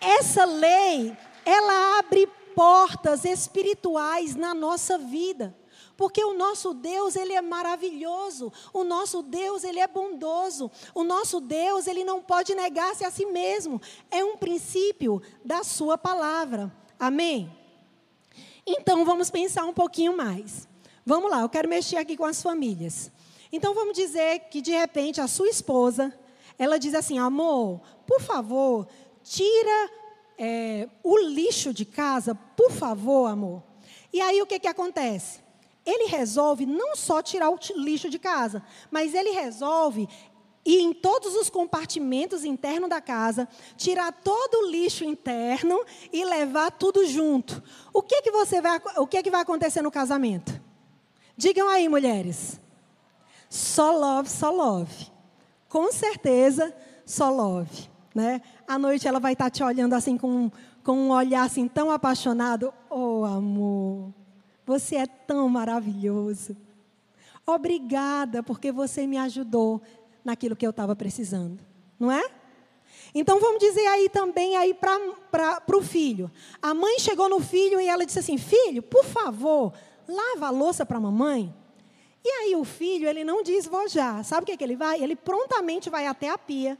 Essa 0.00 0.44
lei, 0.44 1.14
ela 1.44 1.98
abre 1.98 2.26
portas 2.54 3.24
espirituais 3.24 4.34
na 4.34 4.54
nossa 4.54 4.96
vida. 4.96 5.54
Porque 5.98 6.24
o 6.24 6.32
nosso 6.32 6.72
Deus, 6.72 7.16
ele 7.16 7.32
é 7.32 7.42
maravilhoso. 7.42 8.52
O 8.72 8.84
nosso 8.84 9.20
Deus, 9.20 9.64
ele 9.64 9.80
é 9.80 9.88
bondoso. 9.88 10.70
O 10.94 11.02
nosso 11.02 11.40
Deus, 11.40 11.88
ele 11.88 12.04
não 12.04 12.22
pode 12.22 12.54
negar-se 12.54 13.04
a 13.04 13.10
si 13.10 13.26
mesmo. 13.26 13.82
É 14.08 14.22
um 14.22 14.36
princípio 14.36 15.20
da 15.44 15.64
sua 15.64 15.98
palavra. 15.98 16.72
Amém? 17.00 17.52
Então, 18.64 19.04
vamos 19.04 19.28
pensar 19.28 19.64
um 19.64 19.74
pouquinho 19.74 20.16
mais. 20.16 20.68
Vamos 21.04 21.32
lá, 21.32 21.40
eu 21.40 21.48
quero 21.48 21.68
mexer 21.68 21.96
aqui 21.96 22.16
com 22.16 22.26
as 22.26 22.40
famílias. 22.40 23.10
Então, 23.50 23.74
vamos 23.74 23.96
dizer 23.96 24.38
que, 24.50 24.62
de 24.62 24.70
repente, 24.70 25.20
a 25.20 25.26
sua 25.26 25.48
esposa, 25.48 26.16
ela 26.56 26.78
diz 26.78 26.94
assim, 26.94 27.18
amor, 27.18 27.80
por 28.06 28.20
favor, 28.20 28.86
tira 29.24 29.90
é, 30.38 30.88
o 31.02 31.18
lixo 31.18 31.74
de 31.74 31.84
casa, 31.84 32.36
por 32.36 32.70
favor, 32.70 33.26
amor. 33.26 33.64
E 34.12 34.20
aí, 34.20 34.40
o 34.40 34.46
que, 34.46 34.60
que 34.60 34.68
acontece? 34.68 35.47
Ele 35.88 36.04
resolve 36.04 36.66
não 36.66 36.94
só 36.94 37.22
tirar 37.22 37.50
o 37.50 37.58
lixo 37.76 38.10
de 38.10 38.18
casa, 38.18 38.62
mas 38.90 39.14
ele 39.14 39.30
resolve 39.30 40.06
ir 40.64 40.80
em 40.80 40.92
todos 40.92 41.34
os 41.34 41.48
compartimentos 41.48 42.44
internos 42.44 42.90
da 42.90 43.00
casa, 43.00 43.48
tirar 43.74 44.12
todo 44.12 44.58
o 44.58 44.70
lixo 44.70 45.02
interno 45.02 45.82
e 46.12 46.22
levar 46.26 46.70
tudo 46.72 47.06
junto. 47.06 47.62
O 47.90 48.02
que 48.02 48.20
que 48.20 48.30
você 48.30 48.60
vai, 48.60 48.78
o 48.98 49.06
que 49.06 49.22
que 49.22 49.30
vai 49.30 49.40
acontecer 49.40 49.80
no 49.80 49.90
casamento? 49.90 50.60
Digam 51.34 51.68
aí, 51.68 51.88
mulheres. 51.88 52.60
Só 53.48 53.90
love, 53.90 54.28
só 54.28 54.50
love. 54.50 55.10
Com 55.70 55.90
certeza, 55.90 56.74
só 57.06 57.30
love, 57.30 57.88
né? 58.14 58.42
À 58.66 58.78
noite 58.78 59.08
ela 59.08 59.20
vai 59.20 59.32
estar 59.32 59.48
te 59.48 59.62
olhando 59.62 59.94
assim 59.94 60.18
com, 60.18 60.50
com 60.84 60.92
um 60.92 61.10
olhar 61.12 61.44
assim 61.44 61.66
tão 61.66 61.90
apaixonado, 61.90 62.74
oh 62.90 63.24
amor. 63.24 64.17
Você 64.68 64.96
é 64.96 65.06
tão 65.06 65.48
maravilhoso. 65.48 66.54
Obrigada 67.46 68.42
porque 68.42 68.70
você 68.70 69.06
me 69.06 69.16
ajudou 69.16 69.80
naquilo 70.22 70.54
que 70.54 70.66
eu 70.66 70.68
estava 70.68 70.94
precisando. 70.94 71.64
Não 71.98 72.12
é? 72.12 72.22
Então 73.14 73.40
vamos 73.40 73.60
dizer 73.60 73.86
aí 73.86 74.10
também 74.10 74.58
aí 74.58 74.74
para 74.74 75.74
o 75.74 75.80
filho. 75.80 76.30
A 76.60 76.74
mãe 76.74 76.98
chegou 76.98 77.30
no 77.30 77.40
filho 77.40 77.80
e 77.80 77.88
ela 77.88 78.04
disse 78.04 78.18
assim: 78.18 78.36
Filho, 78.36 78.82
por 78.82 79.06
favor, 79.06 79.72
lava 80.06 80.48
a 80.48 80.50
louça 80.50 80.84
para 80.84 80.98
a 80.98 81.00
mamãe. 81.00 81.54
E 82.22 82.28
aí 82.28 82.54
o 82.54 82.62
filho, 82.62 83.08
ele 83.08 83.24
não 83.24 83.42
diz 83.42 83.64
vou 83.64 83.88
já. 83.88 84.22
Sabe 84.22 84.42
o 84.42 84.46
que, 84.46 84.52
é 84.52 84.56
que 84.58 84.64
ele 84.64 84.76
vai? 84.76 85.02
Ele 85.02 85.16
prontamente 85.16 85.88
vai 85.88 86.06
até 86.06 86.28
a 86.28 86.36
pia, 86.36 86.76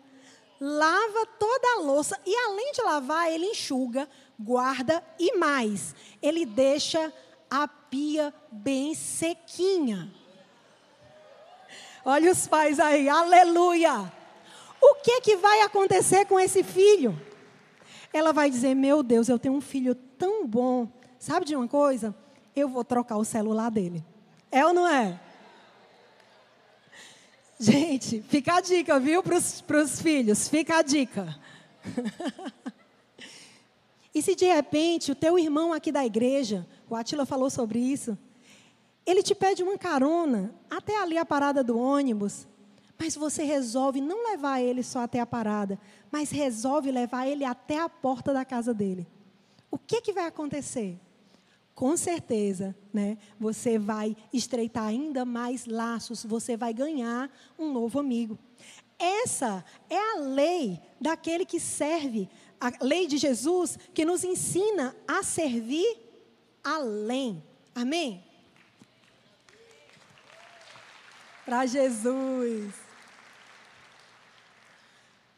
lava 0.61 1.25
toda 1.39 1.77
a 1.79 1.81
louça 1.81 2.21
e 2.27 2.37
além 2.37 2.71
de 2.71 2.83
lavar, 2.83 3.33
ele 3.33 3.47
enxuga, 3.47 4.07
guarda 4.39 5.03
e 5.19 5.39
mais. 5.39 5.95
Ele 6.21 6.45
deixa 6.45 7.11
a 7.51 7.67
pia 7.67 8.33
bem 8.51 8.95
sequinha. 8.95 10.11
Olha 12.05 12.31
os 12.31 12.47
pais 12.47 12.81
aí, 12.81 13.09
aleluia. 13.09 14.13
O 14.81 14.95
que 15.03 15.21
que 15.21 15.37
vai 15.37 15.63
acontecer 15.63 16.25
com 16.27 16.39
esse 16.39 16.63
filho? 16.63 17.21
Ela 18.13 18.33
vai 18.33 18.51
dizer: 18.51 18.75
Meu 18.75 19.03
Deus, 19.03 19.29
eu 19.29 19.39
tenho 19.39 19.55
um 19.55 19.61
filho 19.61 19.95
tão 19.95 20.47
bom. 20.47 20.89
Sabe 21.19 21.47
de 21.47 21.57
uma 21.57 21.69
coisa? 21.69 22.15
Eu 22.55 22.69
vou 22.69 22.85
trocar 22.85 23.17
o 23.17 23.25
celular 23.25 23.71
dele. 23.71 24.05
É 24.51 24.65
ou 24.65 24.73
não 24.73 24.87
é? 24.87 25.21
Gente, 27.61 28.23
fica 28.23 28.55
a 28.55 28.61
dica, 28.61 29.01
viu, 29.01 29.23
para 29.23 29.37
os 29.37 30.01
filhos? 30.01 30.49
Fica 30.49 30.79
a 30.79 30.83
dica. 30.83 31.37
e 34.15 34.23
se 34.23 34.37
de 34.37 34.47
repente 34.47 35.11
o 35.11 35.15
teu 35.15 35.39
irmão 35.39 35.73
aqui 35.73 35.91
da 35.91 36.07
igreja 36.07 36.65
o 36.89 36.95
Atila 36.95 37.27
falou 37.27 37.51
sobre 37.51 37.79
isso. 37.79 38.17
Ele 39.05 39.23
te 39.23 39.35
pede 39.35 39.63
uma 39.63 39.79
carona 39.79 40.55
até 40.69 41.01
ali 41.01 41.17
a 41.17 41.25
parada 41.25 41.65
do 41.65 41.79
ônibus, 41.79 42.47
mas 42.99 43.15
você 43.15 43.43
resolve 43.43 44.01
não 44.01 44.31
levar 44.31 44.61
ele 44.61 44.83
só 44.83 45.01
até 45.01 45.21
a 45.21 45.27
parada, 45.27 45.79
mas 46.11 46.31
resolve 46.31 46.91
levar 46.91 47.27
ele 47.27 47.45
até 47.45 47.79
a 47.79 47.89
porta 47.89 48.33
da 48.33 48.45
casa 48.45 48.75
dele. 48.75 49.07
O 49.71 49.79
que, 49.79 50.01
que 50.01 50.13
vai 50.13 50.27
acontecer? 50.27 50.99
Com 51.75 51.97
certeza, 51.97 52.75
né? 52.93 53.17
Você 53.39 53.79
vai 53.79 54.17
estreitar 54.33 54.85
ainda 54.85 55.25
mais 55.25 55.65
laços, 55.65 56.25
você 56.25 56.57
vai 56.57 56.75
ganhar 56.75 57.31
um 57.59 57.73
novo 57.73 58.01
amigo. 58.01 58.37
Essa 58.99 59.65
é 59.89 59.97
a 59.97 60.17
lei 60.19 60.81
daquele 61.01 61.47
que 61.47 61.61
serve, 61.61 62.29
a 62.61 62.73
lei 62.85 63.07
de 63.07 63.17
Jesus 63.17 63.79
que 63.95 64.05
nos 64.05 64.25
ensina 64.25 64.97
a 65.07 65.23
servir 65.23 66.08
além. 66.69 67.43
Amém? 67.75 68.25
Para 71.45 71.65
Jesus. 71.67 72.75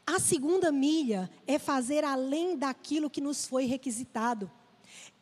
A 0.05 0.19
segunda 0.19 0.71
milha 0.71 1.29
é 1.47 1.57
fazer 1.57 2.03
além 2.03 2.57
daquilo 2.57 3.09
que 3.09 3.21
nos 3.21 3.45
foi 3.45 3.65
requisitado. 3.65 4.51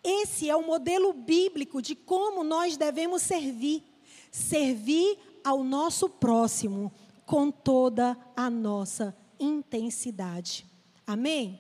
Esse 0.04 0.50
é 0.50 0.56
o 0.56 0.66
modelo 0.66 1.14
bíblico 1.14 1.82
de 1.82 1.96
como 1.96 2.44
nós 2.44 2.76
devemos 2.76 3.22
servir. 3.22 3.84
Servir 4.32 5.18
ao 5.44 5.64
nosso 5.64 6.10
próximo 6.10 6.92
com 7.26 7.52
toda 7.52 8.18
a 8.36 8.50
nossa 8.50 9.16
intensidade. 9.40 10.66
Amém? 11.06 11.60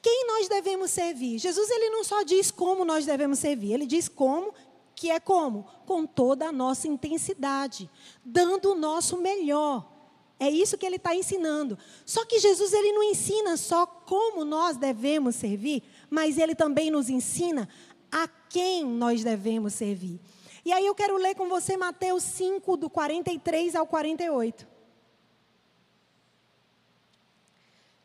Quem 0.00 0.26
nós 0.26 0.48
devemos 0.48 0.90
servir? 0.90 1.38
Jesus 1.38 1.68
ele 1.70 1.90
não 1.90 2.04
só 2.04 2.22
diz 2.22 2.50
como 2.50 2.84
nós 2.84 3.04
devemos 3.04 3.38
servir, 3.38 3.72
ele 3.72 3.86
diz 3.86 4.08
como, 4.08 4.54
que 4.94 5.10
é 5.10 5.20
como? 5.20 5.64
Com 5.86 6.06
toda 6.06 6.48
a 6.48 6.52
nossa 6.52 6.88
intensidade, 6.88 7.90
dando 8.24 8.72
o 8.72 8.74
nosso 8.74 9.16
melhor. 9.16 9.98
É 10.40 10.48
isso 10.48 10.78
que 10.78 10.86
ele 10.86 10.96
está 10.96 11.14
ensinando. 11.14 11.76
Só 12.06 12.24
que 12.24 12.38
Jesus 12.38 12.72
ele 12.72 12.92
não 12.92 13.02
ensina 13.02 13.56
só 13.56 13.84
como 13.86 14.44
nós 14.44 14.76
devemos 14.76 15.34
servir, 15.34 15.82
mas 16.08 16.38
ele 16.38 16.54
também 16.54 16.90
nos 16.90 17.08
ensina 17.08 17.68
a 18.10 18.28
quem 18.28 18.84
nós 18.84 19.24
devemos 19.24 19.74
servir. 19.74 20.20
E 20.64 20.72
aí 20.72 20.86
eu 20.86 20.94
quero 20.94 21.16
ler 21.16 21.34
com 21.34 21.48
você 21.48 21.76
Mateus 21.76 22.22
5, 22.22 22.76
do 22.76 22.90
43 22.90 23.74
ao 23.74 23.86
48. 23.86 24.66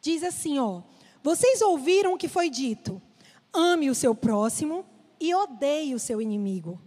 Diz 0.01 0.23
assim, 0.23 0.59
ó. 0.59 0.81
Vocês 1.23 1.61
ouviram 1.61 2.13
o 2.13 2.17
que 2.17 2.27
foi 2.27 2.49
dito: 2.49 3.01
ame 3.53 3.89
o 3.89 3.95
seu 3.95 4.13
próximo 4.13 4.85
e 5.19 5.33
odeie 5.33 5.95
o 5.95 5.99
seu 5.99 6.21
inimigo. 6.21 6.79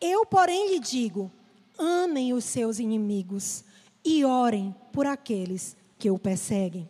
Eu, 0.00 0.26
porém, 0.26 0.72
lhe 0.72 0.80
digo: 0.80 1.30
amem 1.78 2.32
os 2.32 2.44
seus 2.44 2.80
inimigos 2.80 3.64
e 4.04 4.24
orem 4.24 4.74
por 4.92 5.06
aqueles 5.06 5.76
que 5.96 6.10
o 6.10 6.18
perseguem. 6.18 6.88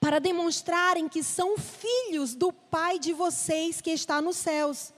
Para 0.00 0.18
demonstrarem 0.18 1.08
que 1.08 1.22
são 1.22 1.56
filhos 1.58 2.34
do 2.34 2.50
Pai 2.52 2.98
de 2.98 3.12
vocês 3.12 3.80
que 3.80 3.90
está 3.90 4.20
nos 4.20 4.36
céus. 4.36 4.92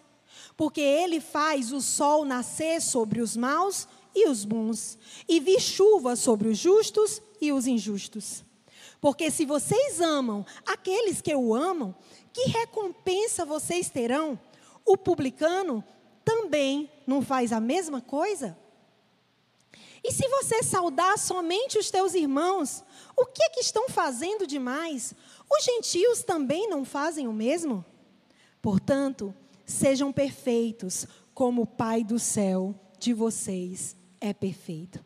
Porque 0.56 0.80
ele 0.80 1.20
faz 1.20 1.72
o 1.72 1.80
sol 1.80 2.24
nascer 2.24 2.80
sobre 2.80 3.20
os 3.20 3.36
maus 3.36 3.88
e 4.14 4.28
os 4.28 4.44
bons, 4.44 4.98
e 5.28 5.38
vir 5.38 5.60
chuva 5.60 6.16
sobre 6.16 6.48
os 6.48 6.56
justos 6.56 7.20
e 7.40 7.52
os 7.52 7.66
injustos. 7.66 8.45
Porque 9.06 9.30
se 9.30 9.46
vocês 9.46 10.00
amam 10.00 10.44
aqueles 10.66 11.20
que 11.20 11.32
o 11.32 11.54
amam, 11.54 11.94
que 12.32 12.48
recompensa 12.48 13.44
vocês 13.44 13.88
terão? 13.88 14.36
O 14.84 14.96
publicano 14.96 15.84
também 16.24 16.90
não 17.06 17.22
faz 17.22 17.52
a 17.52 17.60
mesma 17.60 18.00
coisa? 18.00 18.58
E 20.02 20.10
se 20.10 20.26
você 20.26 20.60
saudar 20.60 21.16
somente 21.18 21.78
os 21.78 21.88
teus 21.88 22.14
irmãos, 22.14 22.82
o 23.16 23.24
que, 23.26 23.44
é 23.44 23.50
que 23.50 23.60
estão 23.60 23.88
fazendo 23.88 24.44
demais? 24.44 25.14
Os 25.48 25.64
gentios 25.64 26.24
também 26.24 26.68
não 26.68 26.84
fazem 26.84 27.28
o 27.28 27.32
mesmo? 27.32 27.84
Portanto, 28.60 29.32
sejam 29.64 30.12
perfeitos, 30.12 31.06
como 31.32 31.62
o 31.62 31.66
Pai 31.66 32.02
do 32.02 32.18
céu 32.18 32.74
de 32.98 33.14
vocês 33.14 33.94
é 34.20 34.34
perfeito. 34.34 35.05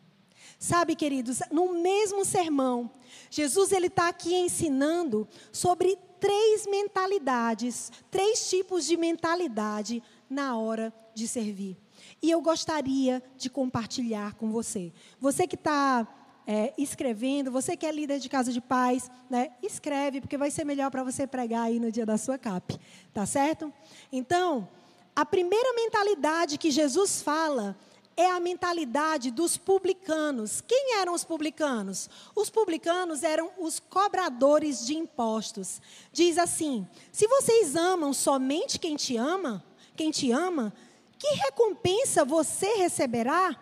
Sabe, 0.63 0.95
queridos, 0.95 1.41
no 1.51 1.73
mesmo 1.73 2.23
sermão, 2.23 2.91
Jesus 3.31 3.73
ele 3.73 3.87
está 3.87 4.11
aqui 4.11 4.35
ensinando 4.35 5.27
sobre 5.51 5.97
três 6.21 6.67
mentalidades, 6.67 7.91
três 8.11 8.51
tipos 8.51 8.85
de 8.85 8.95
mentalidade 8.95 10.03
na 10.29 10.59
hora 10.59 10.93
de 11.15 11.27
servir. 11.27 11.79
E 12.23 12.31
eu 12.31 12.43
gostaria 12.43 13.23
de 13.39 13.49
compartilhar 13.49 14.35
com 14.35 14.53
você. 14.53 14.93
Você 15.19 15.47
que 15.47 15.55
está 15.55 16.07
é, 16.47 16.75
escrevendo, 16.77 17.51
você 17.51 17.75
que 17.75 17.87
é 17.87 17.91
líder 17.91 18.19
de 18.19 18.29
casa 18.29 18.53
de 18.53 18.61
paz, 18.61 19.11
né, 19.31 19.53
escreve, 19.63 20.21
porque 20.21 20.37
vai 20.37 20.51
ser 20.51 20.65
melhor 20.67 20.91
para 20.91 21.03
você 21.03 21.27
pregar 21.27 21.63
aí 21.63 21.81
no 21.81 21.91
dia 21.91 22.05
da 22.05 22.19
sua 22.19 22.37
CAP, 22.37 22.79
tá 23.15 23.25
certo? 23.25 23.73
Então, 24.13 24.69
a 25.17 25.25
primeira 25.25 25.73
mentalidade 25.75 26.59
que 26.59 26.71
Jesus 26.71 27.23
fala 27.23 27.79
é 28.21 28.31
a 28.31 28.39
mentalidade 28.39 29.31
dos 29.31 29.57
publicanos. 29.57 30.61
Quem 30.61 30.99
eram 30.99 31.15
os 31.15 31.25
publicanos? 31.25 32.11
Os 32.37 32.51
publicanos 32.51 33.23
eram 33.23 33.51
os 33.59 33.81
cobradores 33.81 34.85
de 34.85 34.95
impostos. 34.95 35.81
Diz 36.13 36.37
assim: 36.37 36.87
se 37.11 37.27
vocês 37.27 37.75
amam 37.75 38.13
somente 38.13 38.79
quem 38.79 38.95
te 38.95 39.17
ama, 39.17 39.65
quem 39.97 40.11
te 40.11 40.31
ama, 40.31 40.71
que 41.19 41.29
recompensa 41.29 42.23
você 42.23 42.75
receberá? 42.75 43.57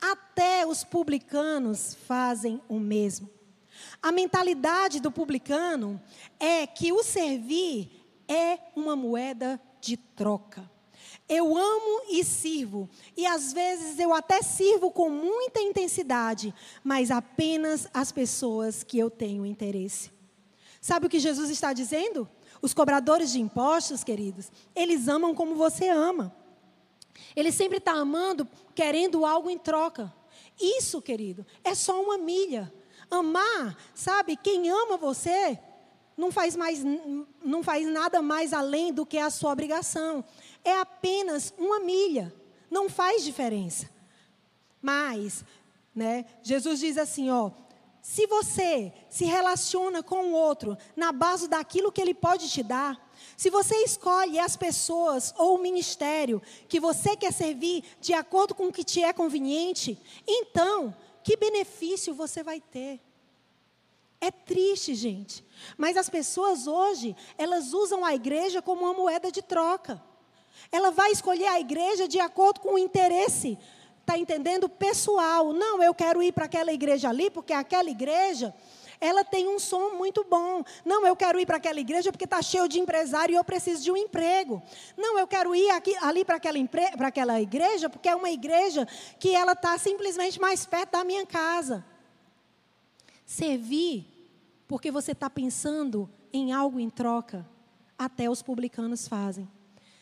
Até 0.00 0.66
os 0.66 0.84
publicanos 0.84 1.94
fazem 2.06 2.62
o 2.66 2.80
mesmo. 2.80 3.28
A 4.00 4.10
mentalidade 4.10 5.00
do 5.00 5.12
publicano 5.12 6.00
é 6.40 6.66
que 6.66 6.92
o 6.92 7.02
servir 7.02 7.90
é 8.26 8.58
uma 8.74 8.96
moeda 8.96 9.60
de 9.82 9.98
troca. 9.98 10.77
Eu 11.28 11.56
amo 11.56 12.02
e 12.08 12.24
sirvo, 12.24 12.88
e 13.14 13.26
às 13.26 13.52
vezes 13.52 13.98
eu 13.98 14.14
até 14.14 14.40
sirvo 14.40 14.90
com 14.90 15.10
muita 15.10 15.60
intensidade, 15.60 16.54
mas 16.82 17.10
apenas 17.10 17.86
as 17.92 18.10
pessoas 18.10 18.82
que 18.82 18.98
eu 18.98 19.10
tenho 19.10 19.44
interesse. 19.44 20.10
Sabe 20.80 21.06
o 21.06 21.10
que 21.10 21.18
Jesus 21.18 21.50
está 21.50 21.74
dizendo? 21.74 22.26
Os 22.62 22.72
cobradores 22.72 23.30
de 23.30 23.40
impostos, 23.40 24.02
queridos, 24.02 24.50
eles 24.74 25.06
amam 25.06 25.34
como 25.34 25.54
você 25.54 25.88
ama. 25.88 26.34
Ele 27.36 27.52
sempre 27.52 27.78
está 27.78 27.92
amando, 27.92 28.48
querendo 28.74 29.26
algo 29.26 29.50
em 29.50 29.58
troca. 29.58 30.12
Isso, 30.58 31.02
querido, 31.02 31.46
é 31.62 31.74
só 31.74 32.02
uma 32.02 32.16
milha. 32.16 32.72
Amar, 33.10 33.76
sabe, 33.94 34.36
quem 34.36 34.70
ama 34.70 34.96
você 34.96 35.58
não 36.16 36.32
faz, 36.32 36.56
mais, 36.56 36.82
não 37.44 37.62
faz 37.62 37.86
nada 37.86 38.20
mais 38.20 38.52
além 38.52 38.92
do 38.92 39.06
que 39.06 39.18
a 39.18 39.30
sua 39.30 39.52
obrigação. 39.52 40.24
É 40.64 40.78
apenas 40.78 41.52
uma 41.58 41.80
milha. 41.80 42.34
Não 42.70 42.88
faz 42.88 43.24
diferença. 43.24 43.88
Mas, 44.80 45.44
né, 45.94 46.24
Jesus 46.42 46.80
diz 46.80 46.96
assim, 46.98 47.30
ó, 47.30 47.50
se 48.00 48.26
você 48.26 48.92
se 49.10 49.24
relaciona 49.24 50.02
com 50.02 50.26
o 50.26 50.32
outro 50.32 50.76
na 50.96 51.12
base 51.12 51.48
daquilo 51.48 51.92
que 51.92 52.00
ele 52.00 52.14
pode 52.14 52.48
te 52.48 52.62
dar, 52.62 52.98
se 53.36 53.50
você 53.50 53.74
escolhe 53.84 54.38
as 54.38 54.56
pessoas 54.56 55.34
ou 55.36 55.56
o 55.56 55.62
ministério 55.62 56.40
que 56.68 56.80
você 56.80 57.16
quer 57.16 57.32
servir 57.32 57.84
de 58.00 58.12
acordo 58.12 58.54
com 58.54 58.68
o 58.68 58.72
que 58.72 58.84
te 58.84 59.02
é 59.02 59.12
conveniente, 59.12 60.00
então, 60.26 60.94
que 61.22 61.36
benefício 61.36 62.14
você 62.14 62.42
vai 62.42 62.60
ter? 62.60 63.00
É 64.20 64.30
triste, 64.30 64.94
gente. 64.94 65.44
Mas 65.76 65.96
as 65.96 66.08
pessoas 66.08 66.66
hoje, 66.66 67.14
elas 67.36 67.72
usam 67.72 68.04
a 68.04 68.14
igreja 68.14 68.60
como 68.60 68.82
uma 68.82 68.94
moeda 68.94 69.30
de 69.30 69.42
troca. 69.42 70.02
Ela 70.70 70.90
vai 70.90 71.10
escolher 71.10 71.46
a 71.46 71.60
igreja 71.60 72.06
de 72.06 72.20
acordo 72.20 72.60
com 72.60 72.74
o 72.74 72.78
interesse, 72.78 73.58
está 74.00 74.18
entendendo? 74.18 74.68
Pessoal. 74.68 75.52
Não, 75.52 75.82
eu 75.82 75.94
quero 75.94 76.22
ir 76.22 76.32
para 76.32 76.44
aquela 76.46 76.72
igreja 76.72 77.08
ali, 77.08 77.30
porque 77.30 77.52
aquela 77.52 77.90
igreja 77.90 78.54
ela 79.00 79.24
tem 79.24 79.48
um 79.48 79.58
som 79.58 79.90
muito 79.90 80.24
bom. 80.24 80.64
Não, 80.84 81.06
eu 81.06 81.14
quero 81.14 81.38
ir 81.38 81.46
para 81.46 81.56
aquela 81.56 81.78
igreja 81.78 82.10
porque 82.10 82.24
está 82.24 82.42
cheio 82.42 82.68
de 82.68 82.80
empresário 82.80 83.32
e 83.32 83.36
eu 83.36 83.44
preciso 83.44 83.82
de 83.82 83.92
um 83.92 83.96
emprego. 83.96 84.62
Não, 84.96 85.18
eu 85.18 85.26
quero 85.26 85.54
ir 85.54 85.70
aqui, 85.70 85.94
ali 86.00 86.24
para 86.24 86.36
aquela, 86.36 86.58
aquela 87.06 87.40
igreja 87.40 87.88
porque 87.88 88.08
é 88.08 88.16
uma 88.16 88.30
igreja 88.30 88.86
que 89.18 89.34
ela 89.34 89.52
está 89.52 89.78
simplesmente 89.78 90.40
mais 90.40 90.66
perto 90.66 90.92
da 90.92 91.04
minha 91.04 91.24
casa. 91.24 91.84
Servir 93.24 94.06
porque 94.66 94.90
você 94.90 95.12
está 95.12 95.30
pensando 95.30 96.10
em 96.32 96.52
algo 96.52 96.78
em 96.78 96.90
troca, 96.90 97.48
até 97.96 98.28
os 98.28 98.42
publicanos 98.42 99.08
fazem. 99.08 99.48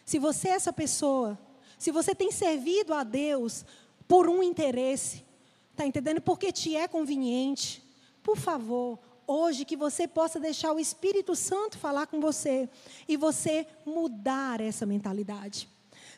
Se 0.06 0.20
você 0.20 0.48
é 0.48 0.52
essa 0.52 0.72
pessoa, 0.72 1.36
se 1.76 1.90
você 1.90 2.14
tem 2.14 2.30
servido 2.30 2.94
a 2.94 3.02
Deus 3.02 3.64
por 4.06 4.28
um 4.28 4.40
interesse, 4.40 5.24
está 5.72 5.84
entendendo? 5.84 6.20
Porque 6.20 6.52
te 6.52 6.76
é 6.76 6.86
conveniente, 6.86 7.82
por 8.22 8.36
favor, 8.36 9.00
hoje 9.26 9.64
que 9.64 9.76
você 9.76 10.06
possa 10.06 10.38
deixar 10.38 10.72
o 10.72 10.78
Espírito 10.78 11.34
Santo 11.34 11.76
falar 11.76 12.06
com 12.06 12.20
você 12.20 12.68
e 13.08 13.16
você 13.16 13.66
mudar 13.84 14.60
essa 14.60 14.86
mentalidade. 14.86 15.68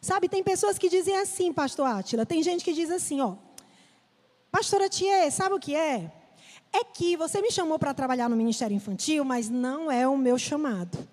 Sabe, 0.03 0.29
tem 0.29 0.45
pessoas 0.45 0.77
que 0.77 0.91
dizem 0.91 1.17
assim, 1.17 1.51
pastor 1.51 1.87
Átila, 1.87 2.27
tem 2.27 2.43
gente 2.43 2.63
que 2.63 2.75
diz 2.75 2.91
assim, 2.91 3.23
ó, 3.23 3.37
pastora 4.51 4.91
Tia, 4.91 5.31
sabe 5.31 5.55
o 5.55 5.59
que 5.59 5.75
é? 5.75 6.13
É 6.71 6.85
que 6.85 7.17
você 7.17 7.41
me 7.41 7.51
chamou 7.51 7.79
para 7.79 7.95
trabalhar 7.95 8.29
no 8.29 8.37
Ministério 8.37 8.77
Infantil, 8.77 9.25
mas 9.25 9.49
não 9.49 9.91
é 9.91 10.07
o 10.07 10.19
meu 10.19 10.39
chamado. 10.39 11.09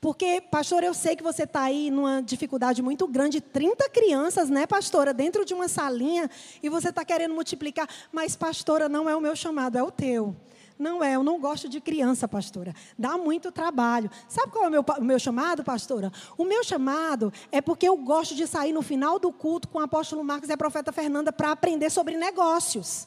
Porque, 0.00 0.40
pastor, 0.40 0.82
eu 0.82 0.94
sei 0.94 1.14
que 1.14 1.22
você 1.22 1.42
está 1.42 1.62
aí 1.62 1.90
numa 1.90 2.22
dificuldade 2.22 2.80
muito 2.80 3.06
grande, 3.06 3.38
30 3.40 3.88
crianças, 3.90 4.48
né, 4.48 4.66
pastora, 4.66 5.12
dentro 5.12 5.44
de 5.44 5.52
uma 5.52 5.68
salinha, 5.68 6.30
e 6.62 6.70
você 6.70 6.88
está 6.88 7.04
querendo 7.04 7.34
multiplicar. 7.34 7.86
Mas, 8.10 8.34
pastora, 8.34 8.88
não 8.88 9.10
é 9.10 9.14
o 9.14 9.20
meu 9.20 9.36
chamado, 9.36 9.76
é 9.76 9.82
o 9.82 9.90
teu. 9.90 10.34
Não 10.78 11.04
é, 11.04 11.16
eu 11.16 11.22
não 11.22 11.38
gosto 11.38 11.68
de 11.68 11.78
criança, 11.78 12.26
pastora. 12.26 12.74
Dá 12.98 13.18
muito 13.18 13.52
trabalho. 13.52 14.10
Sabe 14.26 14.50
qual 14.50 14.64
é 14.64 14.68
o 14.68 14.70
meu, 14.70 14.84
o 14.98 15.04
meu 15.04 15.18
chamado, 15.18 15.62
pastora? 15.62 16.10
O 16.38 16.46
meu 16.46 16.64
chamado 16.64 17.30
é 17.52 17.60
porque 17.60 17.86
eu 17.86 17.98
gosto 17.98 18.34
de 18.34 18.46
sair 18.46 18.72
no 18.72 18.80
final 18.80 19.18
do 19.18 19.30
culto 19.30 19.68
com 19.68 19.78
o 19.78 19.82
apóstolo 19.82 20.24
Marcos 20.24 20.48
e 20.48 20.52
a 20.54 20.56
profeta 20.56 20.90
Fernanda 20.90 21.30
para 21.30 21.52
aprender 21.52 21.90
sobre 21.90 22.16
negócios. 22.16 23.06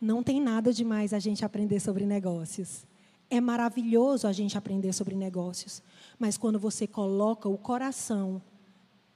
Não 0.00 0.22
tem 0.22 0.40
nada 0.40 0.72
demais 0.72 1.12
a 1.12 1.18
gente 1.18 1.44
aprender 1.44 1.78
sobre 1.78 2.06
negócios. 2.06 2.86
É 3.28 3.40
maravilhoso 3.40 4.26
a 4.26 4.32
gente 4.32 4.56
aprender 4.56 4.92
sobre 4.92 5.14
negócios, 5.14 5.82
mas 6.18 6.36
quando 6.36 6.58
você 6.58 6.86
coloca 6.86 7.48
o 7.48 7.58
coração 7.58 8.40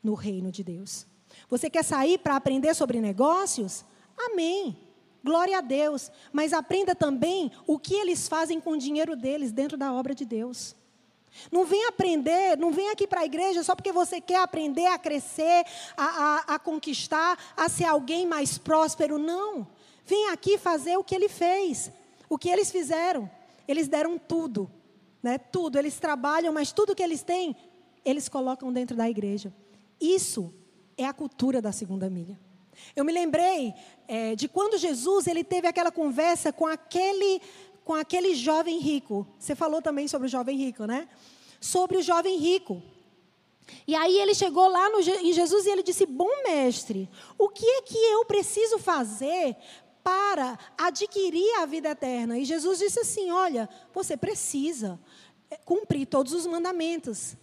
no 0.03 0.14
reino 0.14 0.51
de 0.51 0.64
Deus. 0.64 1.07
Você 1.49 1.70
quer 1.70 1.85
sair 1.85 2.18
para 2.18 2.37
aprender 2.37 2.75
sobre 2.75 3.01
negócios? 3.01 3.85
Amém. 4.16 4.77
Glória 5.23 5.59
a 5.59 5.61
Deus. 5.61 6.11
Mas 6.33 6.53
aprenda 6.53 6.94
também 6.94 7.53
o 7.66 7.79
que 7.79 7.94
eles 7.94 8.29
fazem 8.29 8.61
com 8.61 8.70
o 8.70 8.79
dinheiro 8.79 9.14
deles 9.14 9.53
dentro 9.53 9.77
da 9.77 9.92
obra 9.92 10.14
de 10.14 10.25
Deus. 10.25 10.75
Não 11.51 11.64
vem 11.64 11.87
aprender, 11.87 12.59
não 12.59 12.73
vem 12.73 12.90
aqui 12.90 13.07
para 13.07 13.20
a 13.20 13.25
igreja 13.25 13.62
só 13.62 13.77
porque 13.77 13.92
você 13.92 14.20
quer 14.20 14.40
aprender 14.40 14.87
a 14.87 14.99
crescer, 14.99 15.64
a, 15.96 16.05
a, 16.05 16.55
a 16.55 16.59
conquistar, 16.59 17.38
a 17.57 17.68
ser 17.68 17.85
alguém 17.85 18.27
mais 18.27 18.59
próspero. 18.59 19.18
Não. 19.18 19.66
Vem 20.05 20.31
aqui 20.31 20.59
fazer 20.59 20.96
o 20.96 21.05
que 21.05 21.14
ele 21.14 21.29
fez, 21.29 21.92
o 22.29 22.37
que 22.37 22.49
eles 22.49 22.73
fizeram. 22.73 23.31
Eles 23.71 23.87
deram 23.87 24.19
tudo, 24.19 24.69
né? 25.23 25.39
Tudo. 25.39 25.79
Eles 25.79 26.01
trabalham, 26.01 26.53
mas 26.53 26.73
tudo 26.73 26.93
que 26.93 27.05
eles 27.05 27.23
têm, 27.23 27.55
eles 28.05 28.29
colocam 28.29 28.73
dentro 28.73 28.97
da 28.97 29.09
igreja. 29.09 29.55
Isso 30.01 30.53
é 30.97 31.05
a 31.05 31.13
cultura 31.13 31.63
da 31.63 31.71
segunda 31.71 32.11
milha. 32.11 32.37
Eu 32.97 33.05
me 33.05 33.13
lembrei 33.13 33.73
é, 34.09 34.35
de 34.35 34.49
quando 34.49 34.77
Jesus 34.77 35.29
ele 35.29 35.45
teve 35.45 35.69
aquela 35.69 35.93
conversa 35.93 36.53
com 36.53 36.67
aquele, 36.67 37.41
com 37.85 37.95
aquele 37.95 38.35
jovem 38.35 38.81
rico. 38.81 39.25
Você 39.39 39.55
falou 39.55 39.81
também 39.81 40.09
sobre 40.09 40.27
o 40.27 40.31
jovem 40.31 40.57
rico, 40.57 40.85
né? 40.85 41.09
Sobre 41.61 41.97
o 41.99 42.03
jovem 42.03 42.39
rico. 42.39 42.83
E 43.87 43.95
aí 43.95 44.19
ele 44.19 44.35
chegou 44.35 44.69
lá 44.69 44.89
no, 44.91 44.99
em 44.99 45.33
Jesus 45.33 45.65
e 45.65 45.71
ele 45.71 45.85
disse: 45.85 46.07
Bom 46.07 46.43
mestre, 46.43 47.09
o 47.39 47.49
que 47.49 47.65
é 47.65 47.83
que 47.83 47.97
eu 47.97 48.25
preciso 48.25 48.79
fazer 48.79 49.57
para 50.03 50.59
adquirir 50.77 51.61
a 51.61 51.67
vida 51.67 51.91
eterna. 51.91 52.39
E 52.39 52.45
Jesus 52.45 52.79
disse 52.79 53.01
assim: 53.01 53.31
Olha, 53.31 53.69
você 53.93 54.17
precisa 54.17 54.99
eh, 55.51 55.59
cumprir 55.65 56.07
todos 56.07 56.33
os 56.33 56.47
mandamentos. 56.47 57.37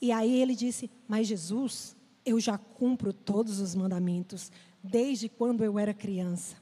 E 0.00 0.12
aí 0.12 0.40
ele 0.40 0.54
disse: 0.54 0.90
Mas 1.08 1.26
Jesus, 1.26 1.96
eu 2.24 2.40
já 2.40 2.58
cumpro 2.58 3.12
todos 3.12 3.60
os 3.60 3.74
mandamentos 3.74 4.50
desde 4.82 5.28
quando 5.28 5.64
eu 5.64 5.78
era 5.78 5.94
criança. 5.94 6.56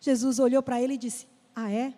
Jesus 0.00 0.38
olhou 0.38 0.62
para 0.62 0.80
ele 0.80 0.94
e 0.94 0.98
disse: 0.98 1.26
Ah, 1.54 1.70
é? 1.70 1.94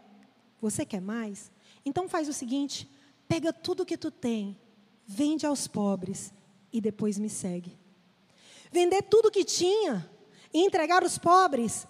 Você 0.61 0.85
quer 0.85 1.01
mais? 1.01 1.51
Então 1.85 2.09
faz 2.09 2.29
o 2.29 2.33
seguinte: 2.33 2.88
pega 3.29 3.53
tudo 3.53 3.85
que 3.85 3.97
tu 3.97 4.11
tem, 4.11 4.59
vende 5.07 5.47
aos 5.47 5.67
pobres 5.67 6.33
e 6.73 6.81
depois 6.81 7.19
me 7.19 7.29
segue. 7.29 7.79
Vender 8.73 9.03
tudo 9.03 9.31
que 9.31 9.45
tinha 9.45 10.11
e 10.53 10.61
entregar 10.64 11.05
os 11.05 11.19
pobres 11.19 11.87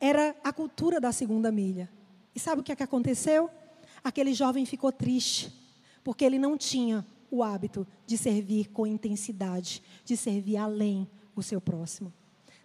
era 0.00 0.34
a 0.42 0.52
cultura 0.52 1.00
da 1.00 1.12
segunda 1.12 1.50
milha. 1.50 1.90
E 2.34 2.40
sabe 2.40 2.60
o 2.60 2.64
que, 2.64 2.72
é 2.72 2.76
que 2.76 2.82
aconteceu? 2.82 3.50
Aquele 4.04 4.34
jovem 4.34 4.66
ficou 4.66 4.92
triste, 4.92 5.52
porque 6.04 6.24
ele 6.24 6.38
não 6.38 6.56
tinha 6.56 7.04
o 7.30 7.42
hábito 7.42 7.86
de 8.06 8.16
servir 8.16 8.68
com 8.68 8.86
intensidade, 8.86 9.82
de 10.04 10.16
servir 10.16 10.56
além 10.56 11.08
o 11.34 11.42
seu 11.42 11.60
próximo. 11.60 12.12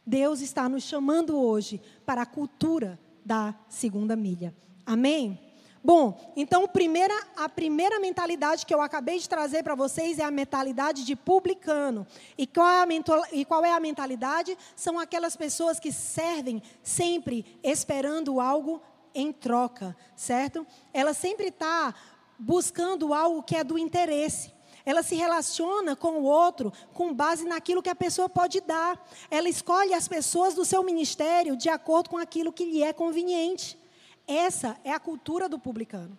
Deus 0.05 0.41
está 0.41 0.67
nos 0.67 0.83
chamando 0.83 1.37
hoje 1.37 1.81
para 2.05 2.23
a 2.23 2.25
cultura 2.25 2.99
da 3.25 3.55
segunda 3.69 4.15
milha. 4.15 4.53
Amém? 4.85 5.39
Bom, 5.83 6.31
então 6.35 6.67
primeira, 6.67 7.13
a 7.35 7.49
primeira 7.49 7.99
mentalidade 7.99 8.67
que 8.67 8.73
eu 8.73 8.81
acabei 8.81 9.17
de 9.17 9.27
trazer 9.27 9.63
para 9.63 9.73
vocês 9.73 10.19
é 10.19 10.23
a 10.23 10.29
mentalidade 10.29 11.03
de 11.03 11.15
publicano. 11.15 12.05
E 12.37 12.45
qual, 12.45 12.69
é 12.69 12.81
a 12.83 12.87
e 13.31 13.43
qual 13.43 13.65
é 13.65 13.71
a 13.71 13.79
mentalidade? 13.79 14.55
São 14.75 14.99
aquelas 14.99 15.35
pessoas 15.35 15.79
que 15.79 15.91
servem 15.91 16.61
sempre 16.83 17.59
esperando 17.63 18.39
algo 18.39 18.79
em 19.13 19.33
troca, 19.33 19.97
certo? 20.15 20.67
Ela 20.93 21.15
sempre 21.15 21.47
está 21.47 21.95
buscando 22.37 23.11
algo 23.11 23.41
que 23.41 23.55
é 23.55 23.63
do 23.63 23.77
interesse. 23.77 24.53
Ela 24.85 25.01
se 25.01 25.15
relaciona 25.15 25.95
com 25.95 26.19
o 26.19 26.23
outro 26.23 26.71
com 26.93 27.11
base 27.11 27.43
naquilo 27.43 27.81
que 27.81 27.89
a 27.89 27.95
pessoa 27.95 28.29
pode 28.29 28.61
dar. 28.61 29.03
Ela 29.31 29.49
escolhe 29.49 29.95
as 29.95 30.07
pessoas 30.07 30.53
do 30.53 30.63
seu 30.63 30.83
ministério 30.83 31.55
de 31.55 31.69
acordo 31.69 32.11
com 32.11 32.17
aquilo 32.17 32.53
que 32.53 32.65
lhe 32.65 32.83
é 32.83 32.93
conveniente. 32.93 33.80
Essa 34.27 34.79
é 34.83 34.91
a 34.91 34.99
cultura 34.99 35.49
do 35.49 35.59
publicano. 35.59 36.17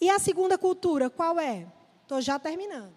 E 0.00 0.10
a 0.10 0.18
segunda 0.18 0.58
cultura, 0.58 1.08
qual 1.08 1.38
é? 1.38 1.66
Estou 2.02 2.20
já 2.20 2.38
terminando. 2.38 2.94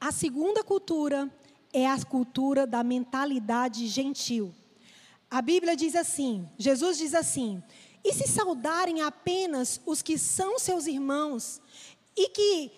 A 0.00 0.12
segunda 0.12 0.62
cultura 0.62 1.30
é 1.72 1.86
a 1.86 2.04
cultura 2.04 2.66
da 2.66 2.82
mentalidade 2.84 3.86
gentil. 3.86 4.54
A 5.30 5.42
Bíblia 5.42 5.74
diz 5.74 5.94
assim: 5.96 6.48
Jesus 6.58 6.98
diz 6.98 7.14
assim: 7.14 7.62
e 8.04 8.12
se 8.12 8.28
saudarem 8.28 9.02
apenas 9.02 9.80
os 9.84 10.00
que 10.00 10.16
são 10.16 10.60
seus 10.60 10.86
irmãos, 10.86 11.60
e 12.16 12.28
que 12.28 12.70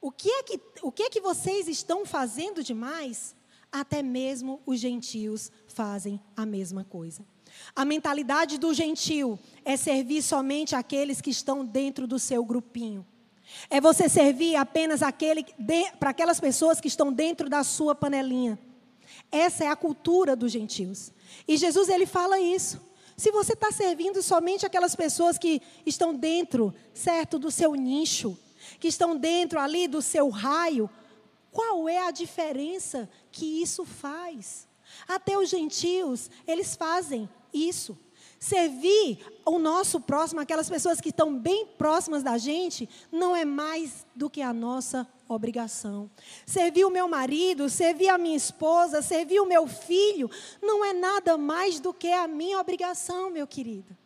o 0.00 0.10
que 0.10 0.28
é 0.28 0.42
que, 0.42 0.60
o 0.82 0.90
que, 0.90 1.04
é 1.04 1.08
que 1.08 1.20
vocês 1.20 1.68
estão 1.68 2.04
fazendo 2.04 2.62
demais? 2.62 3.34
Até 3.74 4.04
mesmo 4.04 4.62
os 4.64 4.78
gentios 4.78 5.50
fazem 5.66 6.20
a 6.36 6.46
mesma 6.46 6.84
coisa. 6.84 7.26
A 7.74 7.84
mentalidade 7.84 8.56
do 8.56 8.72
gentil 8.72 9.36
é 9.64 9.76
servir 9.76 10.22
somente 10.22 10.76
aqueles 10.76 11.20
que 11.20 11.30
estão 11.30 11.64
dentro 11.64 12.06
do 12.06 12.16
seu 12.16 12.44
grupinho. 12.44 13.04
É 13.68 13.80
você 13.80 14.08
servir 14.08 14.54
apenas 14.54 15.02
aquele, 15.02 15.44
para 15.98 16.10
aquelas 16.10 16.38
pessoas 16.38 16.80
que 16.80 16.86
estão 16.86 17.12
dentro 17.12 17.48
da 17.48 17.64
sua 17.64 17.96
panelinha. 17.96 18.56
Essa 19.28 19.64
é 19.64 19.66
a 19.66 19.74
cultura 19.74 20.36
dos 20.36 20.52
gentios. 20.52 21.12
E 21.48 21.56
Jesus 21.56 21.88
ele 21.88 22.06
fala 22.06 22.38
isso. 22.38 22.80
Se 23.16 23.32
você 23.32 23.54
está 23.54 23.72
servindo 23.72 24.22
somente 24.22 24.64
aquelas 24.64 24.94
pessoas 24.94 25.36
que 25.36 25.60
estão 25.84 26.14
dentro, 26.14 26.72
certo, 26.92 27.40
do 27.40 27.50
seu 27.50 27.74
nicho, 27.74 28.38
que 28.78 28.86
estão 28.86 29.16
dentro 29.16 29.58
ali 29.58 29.88
do 29.88 30.00
seu 30.00 30.28
raio, 30.28 30.88
qual 31.54 31.88
é 31.88 32.00
a 32.00 32.10
diferença 32.10 33.08
que 33.30 33.62
isso 33.62 33.84
faz? 33.84 34.66
Até 35.06 35.38
os 35.38 35.48
gentios, 35.48 36.28
eles 36.48 36.74
fazem 36.74 37.28
isso. 37.52 37.96
Servir 38.40 39.24
o 39.46 39.56
nosso 39.56 40.00
próximo, 40.00 40.40
aquelas 40.40 40.68
pessoas 40.68 41.00
que 41.00 41.10
estão 41.10 41.38
bem 41.38 41.64
próximas 41.78 42.24
da 42.24 42.36
gente, 42.36 42.88
não 43.10 43.36
é 43.36 43.44
mais 43.44 44.04
do 44.16 44.28
que 44.28 44.42
a 44.42 44.52
nossa 44.52 45.08
obrigação. 45.28 46.10
Servir 46.44 46.84
o 46.84 46.90
meu 46.90 47.06
marido, 47.06 47.70
servir 47.70 48.08
a 48.08 48.18
minha 48.18 48.36
esposa, 48.36 49.00
servir 49.00 49.38
o 49.38 49.46
meu 49.46 49.68
filho, 49.68 50.28
não 50.60 50.84
é 50.84 50.92
nada 50.92 51.38
mais 51.38 51.78
do 51.78 51.94
que 51.94 52.10
a 52.10 52.26
minha 52.26 52.58
obrigação, 52.58 53.30
meu 53.30 53.46
querido. 53.46 53.96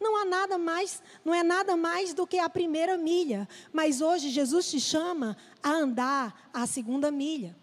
Não 0.00 0.16
há 0.16 0.24
nada 0.24 0.58
mais, 0.58 1.02
não 1.24 1.34
é 1.34 1.42
nada 1.42 1.76
mais 1.76 2.12
do 2.12 2.26
que 2.26 2.38
a 2.38 2.48
primeira 2.48 2.96
milha. 2.98 3.48
Mas 3.72 4.00
hoje 4.00 4.30
Jesus 4.30 4.70
te 4.70 4.80
chama 4.80 5.36
a 5.62 5.70
andar 5.70 6.48
a 6.52 6.66
segunda 6.66 7.10
milha. 7.10 7.56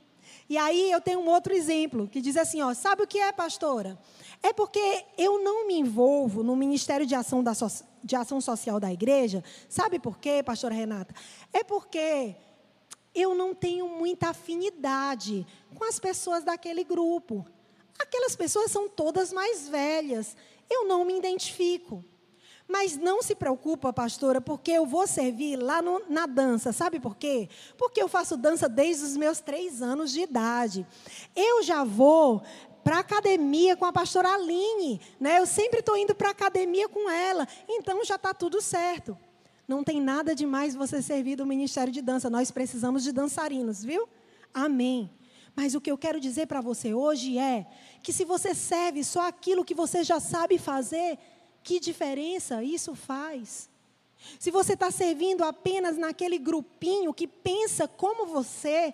E 0.49 0.57
aí 0.57 0.91
eu 0.91 0.99
tenho 0.99 1.19
um 1.19 1.29
outro 1.29 1.53
exemplo 1.53 2.07
que 2.07 2.19
diz 2.19 2.35
assim, 2.35 2.61
ó, 2.61 2.73
sabe 2.73 3.03
o 3.03 3.07
que 3.07 3.17
é, 3.19 3.31
pastora? 3.31 3.97
É 4.43 4.51
porque 4.51 5.05
eu 5.17 5.41
não 5.41 5.65
me 5.65 5.75
envolvo 5.75 6.43
no 6.43 6.55
Ministério 6.55 7.05
de 7.05 7.15
Ação, 7.15 7.41
da 7.43 7.53
so 7.53 7.67
de 8.03 8.15
Ação 8.15 8.41
Social 8.41 8.79
da 8.79 8.91
igreja. 8.91 9.43
Sabe 9.69 9.99
por 9.99 10.17
quê, 10.17 10.41
pastora 10.43 10.73
Renata? 10.73 11.13
É 11.53 11.63
porque 11.63 12.35
eu 13.13 13.35
não 13.35 13.53
tenho 13.53 13.87
muita 13.87 14.29
afinidade 14.29 15.45
com 15.75 15.85
as 15.85 15.99
pessoas 15.99 16.43
daquele 16.43 16.83
grupo. 16.83 17.45
Aquelas 17.99 18.35
pessoas 18.35 18.71
são 18.71 18.89
todas 18.89 19.31
mais 19.31 19.69
velhas. 19.69 20.35
Eu 20.69 20.87
não 20.87 21.05
me 21.05 21.17
identifico. 21.17 22.03
Mas 22.71 22.97
não 22.97 23.21
se 23.21 23.35
preocupa, 23.35 23.91
pastora, 23.91 24.39
porque 24.39 24.71
eu 24.71 24.85
vou 24.85 25.05
servir 25.05 25.57
lá 25.57 25.81
no, 25.81 26.01
na 26.09 26.25
dança. 26.25 26.71
Sabe 26.71 26.99
por 26.99 27.17
quê? 27.17 27.49
Porque 27.77 28.01
eu 28.01 28.07
faço 28.07 28.37
dança 28.37 28.69
desde 28.69 29.03
os 29.03 29.17
meus 29.17 29.41
três 29.41 29.81
anos 29.81 30.11
de 30.11 30.21
idade. 30.21 30.87
Eu 31.35 31.61
já 31.61 31.83
vou 31.83 32.41
para 32.81 32.99
academia 32.99 33.75
com 33.75 33.83
a 33.83 33.91
pastora 33.91 34.33
Aline. 34.33 35.01
Né? 35.19 35.39
Eu 35.39 35.45
sempre 35.45 35.81
estou 35.81 35.97
indo 35.97 36.15
para 36.15 36.29
a 36.29 36.31
academia 36.31 36.87
com 36.87 37.09
ela. 37.09 37.45
Então 37.67 38.05
já 38.05 38.15
está 38.15 38.33
tudo 38.33 38.61
certo. 38.61 39.17
Não 39.67 39.83
tem 39.83 40.01
nada 40.01 40.33
demais 40.33 40.73
você 40.73 41.01
servir 41.01 41.35
do 41.35 41.45
ministério 41.45 41.91
de 41.91 42.01
dança. 42.01 42.29
Nós 42.29 42.51
precisamos 42.51 43.03
de 43.03 43.11
dançarinos, 43.11 43.83
viu? 43.83 44.07
Amém. 44.53 45.09
Mas 45.55 45.75
o 45.75 45.81
que 45.81 45.91
eu 45.91 45.97
quero 45.97 46.19
dizer 46.19 46.47
para 46.47 46.61
você 46.61 46.93
hoje 46.93 47.37
é 47.37 47.67
que 48.01 48.13
se 48.13 48.23
você 48.23 48.55
serve 48.55 49.03
só 49.03 49.27
aquilo 49.27 49.65
que 49.65 49.75
você 49.75 50.03
já 50.03 50.19
sabe 50.19 50.57
fazer, 50.57 51.19
que 51.63 51.79
diferença 51.79 52.63
isso 52.63 52.95
faz? 52.95 53.69
Se 54.39 54.51
você 54.51 54.73
está 54.73 54.91
servindo 54.91 55.43
apenas 55.43 55.97
naquele 55.97 56.37
grupinho 56.37 57.13
que 57.13 57.27
pensa 57.27 57.87
como 57.87 58.25
você, 58.25 58.93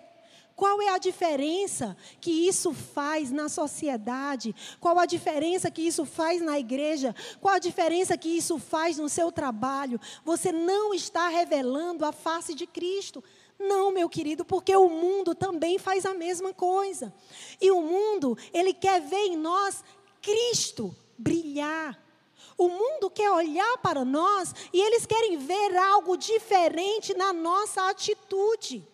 qual 0.58 0.82
é 0.82 0.88
a 0.88 0.98
diferença 0.98 1.96
que 2.20 2.48
isso 2.48 2.72
faz 2.74 3.30
na 3.30 3.48
sociedade? 3.48 4.52
Qual 4.80 4.98
a 4.98 5.06
diferença 5.06 5.70
que 5.70 5.82
isso 5.82 6.04
faz 6.04 6.42
na 6.42 6.58
igreja? 6.58 7.14
Qual 7.40 7.54
a 7.54 7.60
diferença 7.60 8.18
que 8.18 8.28
isso 8.28 8.58
faz 8.58 8.98
no 8.98 9.08
seu 9.08 9.30
trabalho? 9.30 10.00
Você 10.24 10.50
não 10.50 10.92
está 10.92 11.28
revelando 11.28 12.04
a 12.04 12.10
face 12.10 12.54
de 12.54 12.66
Cristo. 12.66 13.22
Não, 13.56 13.92
meu 13.92 14.08
querido, 14.08 14.44
porque 14.44 14.74
o 14.74 14.88
mundo 14.88 15.32
também 15.32 15.78
faz 15.78 16.04
a 16.04 16.12
mesma 16.12 16.52
coisa. 16.52 17.14
E 17.60 17.70
o 17.70 17.80
mundo, 17.80 18.36
ele 18.52 18.74
quer 18.74 19.00
ver 19.00 19.26
em 19.26 19.36
nós 19.36 19.84
Cristo 20.20 20.92
brilhar. 21.16 22.07
O 22.58 22.68
mundo 22.68 23.08
quer 23.08 23.30
olhar 23.30 23.78
para 23.78 24.04
nós 24.04 24.52
e 24.72 24.80
eles 24.80 25.06
querem 25.06 25.38
ver 25.38 25.76
algo 25.76 26.16
diferente 26.16 27.14
na 27.14 27.32
nossa 27.32 27.88
atitude. 27.88 28.84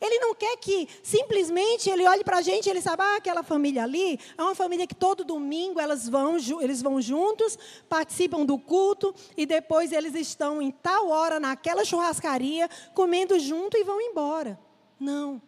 Ele 0.00 0.18
não 0.18 0.34
quer 0.34 0.56
que 0.56 0.88
simplesmente 1.02 1.88
ele 1.88 2.06
olhe 2.06 2.22
para 2.22 2.38
a 2.38 2.42
gente 2.42 2.66
e 2.66 2.70
ele 2.70 2.82
saiba, 2.82 3.04
ah, 3.04 3.16
aquela 3.16 3.42
família 3.42 3.84
ali 3.84 4.18
é 4.36 4.42
uma 4.42 4.54
família 4.54 4.86
que 4.86 4.94
todo 4.94 5.24
domingo 5.24 5.80
elas 5.80 6.08
vão, 6.08 6.36
eles 6.60 6.82
vão 6.82 7.00
juntos, 7.00 7.58
participam 7.88 8.44
do 8.44 8.58
culto 8.58 9.14
e 9.36 9.46
depois 9.46 9.92
eles 9.92 10.14
estão 10.14 10.60
em 10.60 10.70
tal 10.70 11.08
hora 11.08 11.40
naquela 11.40 11.84
churrascaria, 11.84 12.68
comendo 12.94 13.38
junto 13.38 13.76
e 13.76 13.84
vão 13.84 14.00
embora. 14.00 14.58
Não. 14.98 15.40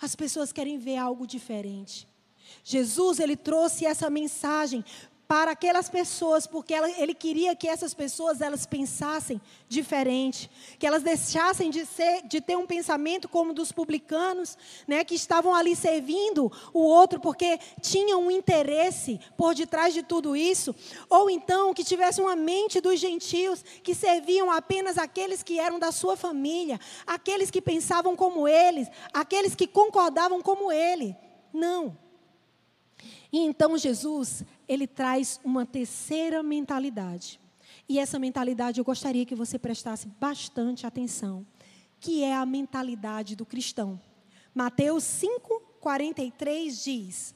As 0.00 0.14
pessoas 0.14 0.52
querem 0.52 0.78
ver 0.78 0.96
algo 0.96 1.26
diferente. 1.26 2.08
Jesus, 2.62 3.18
ele 3.18 3.36
trouxe 3.36 3.86
essa 3.86 4.10
mensagem 4.10 4.84
para 5.30 5.52
aquelas 5.52 5.88
pessoas, 5.88 6.44
porque 6.44 6.74
ela, 6.74 6.90
ele 7.00 7.14
queria 7.14 7.54
que 7.54 7.68
essas 7.68 7.94
pessoas 7.94 8.40
elas 8.40 8.66
pensassem 8.66 9.40
diferente, 9.68 10.50
que 10.76 10.84
elas 10.84 11.04
deixassem 11.04 11.70
de 11.70 11.86
ser, 11.86 12.26
de 12.26 12.40
ter 12.40 12.56
um 12.56 12.66
pensamento 12.66 13.28
como 13.28 13.54
dos 13.54 13.70
publicanos, 13.70 14.58
né, 14.88 15.04
que 15.04 15.14
estavam 15.14 15.54
ali 15.54 15.76
servindo 15.76 16.50
o 16.74 16.80
outro 16.80 17.20
porque 17.20 17.60
tinham 17.80 18.22
um 18.22 18.28
interesse 18.28 19.20
por 19.38 19.54
detrás 19.54 19.94
de 19.94 20.02
tudo 20.02 20.34
isso, 20.34 20.74
ou 21.08 21.30
então 21.30 21.72
que 21.72 21.84
tivessem 21.84 22.24
uma 22.24 22.34
mente 22.34 22.80
dos 22.80 22.98
gentios 22.98 23.62
que 23.84 23.94
serviam 23.94 24.50
apenas 24.50 24.98
aqueles 24.98 25.44
que 25.44 25.60
eram 25.60 25.78
da 25.78 25.92
sua 25.92 26.16
família, 26.16 26.80
aqueles 27.06 27.52
que 27.52 27.62
pensavam 27.62 28.16
como 28.16 28.48
eles, 28.48 28.88
aqueles 29.12 29.54
que 29.54 29.68
concordavam 29.68 30.42
como 30.42 30.72
ele. 30.72 31.14
Não. 31.54 32.09
E 33.32 33.38
então 33.38 33.78
Jesus, 33.78 34.44
ele 34.68 34.86
traz 34.86 35.40
uma 35.44 35.64
terceira 35.64 36.42
mentalidade. 36.42 37.40
E 37.88 37.98
essa 37.98 38.18
mentalidade 38.18 38.78
eu 38.80 38.84
gostaria 38.84 39.26
que 39.26 39.34
você 39.34 39.58
prestasse 39.58 40.08
bastante 40.20 40.86
atenção, 40.86 41.46
que 41.98 42.22
é 42.22 42.34
a 42.34 42.46
mentalidade 42.46 43.36
do 43.36 43.46
cristão. 43.46 44.00
Mateus 44.54 45.04
5:43 45.04 46.84
diz: 46.84 47.34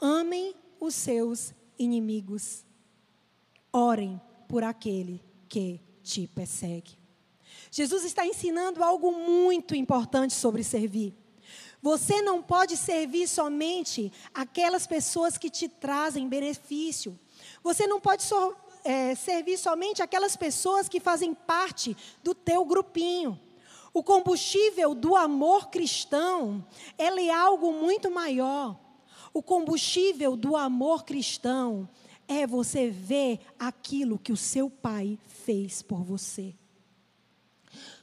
Amem 0.00 0.54
os 0.80 0.94
seus 0.94 1.52
inimigos. 1.78 2.64
Orem 3.72 4.20
por 4.48 4.62
aquele 4.64 5.22
que 5.48 5.80
te 6.02 6.26
persegue. 6.26 6.98
Jesus 7.70 8.04
está 8.04 8.26
ensinando 8.26 8.82
algo 8.82 9.12
muito 9.12 9.74
importante 9.74 10.32
sobre 10.32 10.62
servir. 10.64 11.14
Você 11.80 12.20
não 12.22 12.42
pode 12.42 12.76
servir 12.76 13.28
somente 13.28 14.12
aquelas 14.34 14.86
pessoas 14.86 15.38
que 15.38 15.48
te 15.48 15.68
trazem 15.68 16.28
benefício. 16.28 17.18
Você 17.62 17.86
não 17.86 18.00
pode 18.00 18.22
so, 18.24 18.54
é, 18.84 19.14
servir 19.14 19.56
somente 19.58 20.02
aquelas 20.02 20.36
pessoas 20.36 20.88
que 20.88 20.98
fazem 20.98 21.34
parte 21.34 21.96
do 22.22 22.34
teu 22.34 22.64
grupinho. 22.64 23.38
O 23.92 24.02
combustível 24.02 24.94
do 24.94 25.16
amor 25.16 25.68
cristão, 25.70 26.64
é 26.96 27.30
algo 27.30 27.72
muito 27.72 28.10
maior. 28.10 28.78
O 29.32 29.42
combustível 29.42 30.36
do 30.36 30.56
amor 30.56 31.04
cristão 31.04 31.88
é 32.26 32.46
você 32.46 32.90
ver 32.90 33.40
aquilo 33.58 34.18
que 34.18 34.32
o 34.32 34.36
seu 34.36 34.68
pai 34.68 35.18
fez 35.26 35.80
por 35.80 36.02
você. 36.02 36.54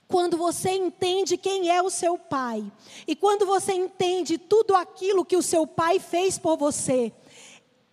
Quando 0.07 0.37
você 0.37 0.71
entende 0.71 1.35
quem 1.35 1.69
é 1.69 1.81
o 1.81 1.89
seu 1.89 2.17
pai, 2.17 2.71
e 3.07 3.15
quando 3.15 3.45
você 3.45 3.73
entende 3.73 4.37
tudo 4.37 4.75
aquilo 4.75 5.25
que 5.25 5.35
o 5.35 5.41
seu 5.41 5.65
pai 5.65 5.99
fez 5.99 6.37
por 6.37 6.57
você, 6.57 7.11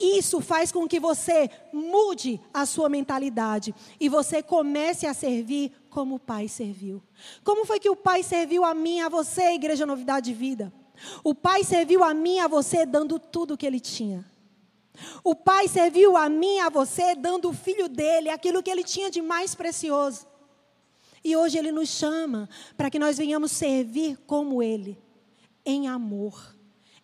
isso 0.03 0.41
faz 0.41 0.73
com 0.73 0.89
que 0.89 0.99
você 0.99 1.49
mude 1.73 2.41
a 2.53 2.67
sua 2.67 2.89
mentalidade 2.89 3.73
e 4.01 4.09
você 4.09 4.43
comece 4.43 5.07
a 5.07 5.15
servir 5.15 5.73
como 5.89 6.17
o 6.17 6.19
Pai 6.19 6.49
serviu. 6.49 7.01
Como 7.45 7.65
foi 7.65 7.79
que 7.79 7.89
o 7.89 7.95
Pai 7.95 8.25
serviu 8.25 8.65
a 8.65 8.75
mim, 8.75 9.01
a 9.01 9.09
você, 9.09 9.53
Igreja 9.53 9.87
Novidade 9.87 10.31
de 10.31 10.35
Vida? 10.35 10.73
O 11.23 11.35
Pai 11.35 11.63
serviu 11.63 12.03
a 12.03 12.13
mim, 12.13 12.41
a 12.41 12.49
você, 12.49 12.85
dando 12.85 13.19
tudo 13.19 13.55
o 13.55 13.57
que 13.57 13.67
Ele 13.67 13.79
tinha. 13.79 14.25
O 15.23 15.37
Pai 15.37 15.69
serviu 15.69 16.17
a 16.17 16.29
mim, 16.29 16.59
a 16.59 16.69
você, 16.69 17.15
dando 17.15 17.49
o 17.49 17.53
filho 17.53 17.89
dele, 17.89 18.29
aquilo 18.29 18.63
que 18.63 18.71
Ele 18.71 18.83
tinha 18.83 19.11
de 19.11 19.23
mais 19.23 19.55
precioso. 19.55 20.27
E 21.25 21.37
hoje 21.37 21.59
Ele 21.59 21.71
nos 21.71 21.89
chama 21.89 22.49
para 22.77 22.91
que 22.91 22.99
nós 22.99 23.19
venhamos 23.19 23.53
servir 23.53 24.19
como 24.27 24.63
Ele, 24.63 24.99
em 25.65 25.89
amor, 25.89 26.57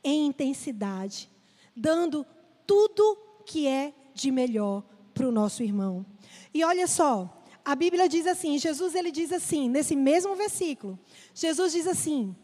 em 0.02 0.26
intensidade, 0.26 1.30
dando 1.74 2.26
tudo 2.66 3.16
que 3.46 3.66
é 3.66 3.94
de 4.14 4.30
melhor 4.30 4.84
para 5.14 5.28
o 5.28 5.32
nosso 5.32 5.62
irmão. 5.62 6.04
E 6.52 6.64
olha 6.64 6.86
só, 6.86 7.42
a 7.64 7.74
Bíblia 7.74 8.08
diz 8.08 8.26
assim, 8.26 8.58
Jesus 8.58 8.94
ele 8.94 9.10
diz 9.10 9.32
assim, 9.32 9.68
nesse 9.68 9.94
mesmo 9.94 10.34
versículo, 10.34 10.98
Jesus 11.34 11.72
diz 11.72 11.86
assim, 11.86 12.34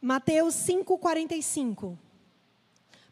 Mateus 0.00 0.54
5:45, 0.54 1.96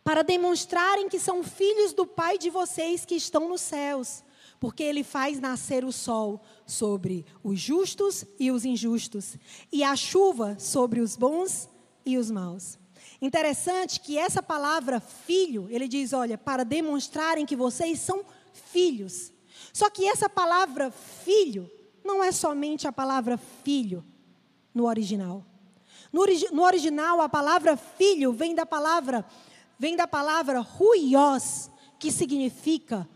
para 0.05 0.23
demonstrarem 0.23 1.09
que 1.09 1.18
são 1.18 1.42
filhos 1.42 1.92
do 1.92 2.07
Pai 2.07 2.37
de 2.37 2.51
vocês 2.51 3.05
que 3.05 3.14
estão 3.14 3.49
nos 3.49 3.61
céus, 3.61 4.25
porque 4.62 4.85
ele 4.85 5.03
faz 5.03 5.40
nascer 5.40 5.85
o 5.85 5.90
sol 5.90 6.40
sobre 6.64 7.27
os 7.42 7.59
justos 7.59 8.25
e 8.38 8.53
os 8.53 8.64
injustos, 8.64 9.37
e 9.72 9.83
a 9.83 9.96
chuva 9.96 10.57
sobre 10.57 11.01
os 11.01 11.16
bons 11.16 11.68
e 12.07 12.16
os 12.16 12.31
maus. 12.31 12.79
Interessante 13.20 13.98
que 13.98 14.16
essa 14.16 14.40
palavra 14.40 15.01
filho, 15.01 15.66
ele 15.68 15.88
diz, 15.88 16.12
olha, 16.12 16.38
para 16.38 16.64
demonstrarem 16.64 17.44
que 17.44 17.57
vocês 17.57 17.98
são 17.98 18.25
filhos. 18.53 19.33
Só 19.72 19.90
que 19.90 20.07
essa 20.07 20.29
palavra 20.29 20.92
filho 20.92 21.68
não 22.05 22.22
é 22.22 22.31
somente 22.31 22.87
a 22.87 22.92
palavra 22.92 23.37
filho 23.64 24.05
no 24.72 24.87
original. 24.87 25.44
No, 26.12 26.22
no 26.53 26.62
original, 26.62 27.20
a 27.20 27.29
palavra 27.29 27.77
filho 27.77 28.33
vem 28.33 28.55
da 28.55 28.64
palavra 28.64 29.27
vem 29.77 29.96
da 29.96 30.07
palavra 30.07 30.61
ruios, 30.61 31.68
que 31.98 32.12
significa 32.12 33.09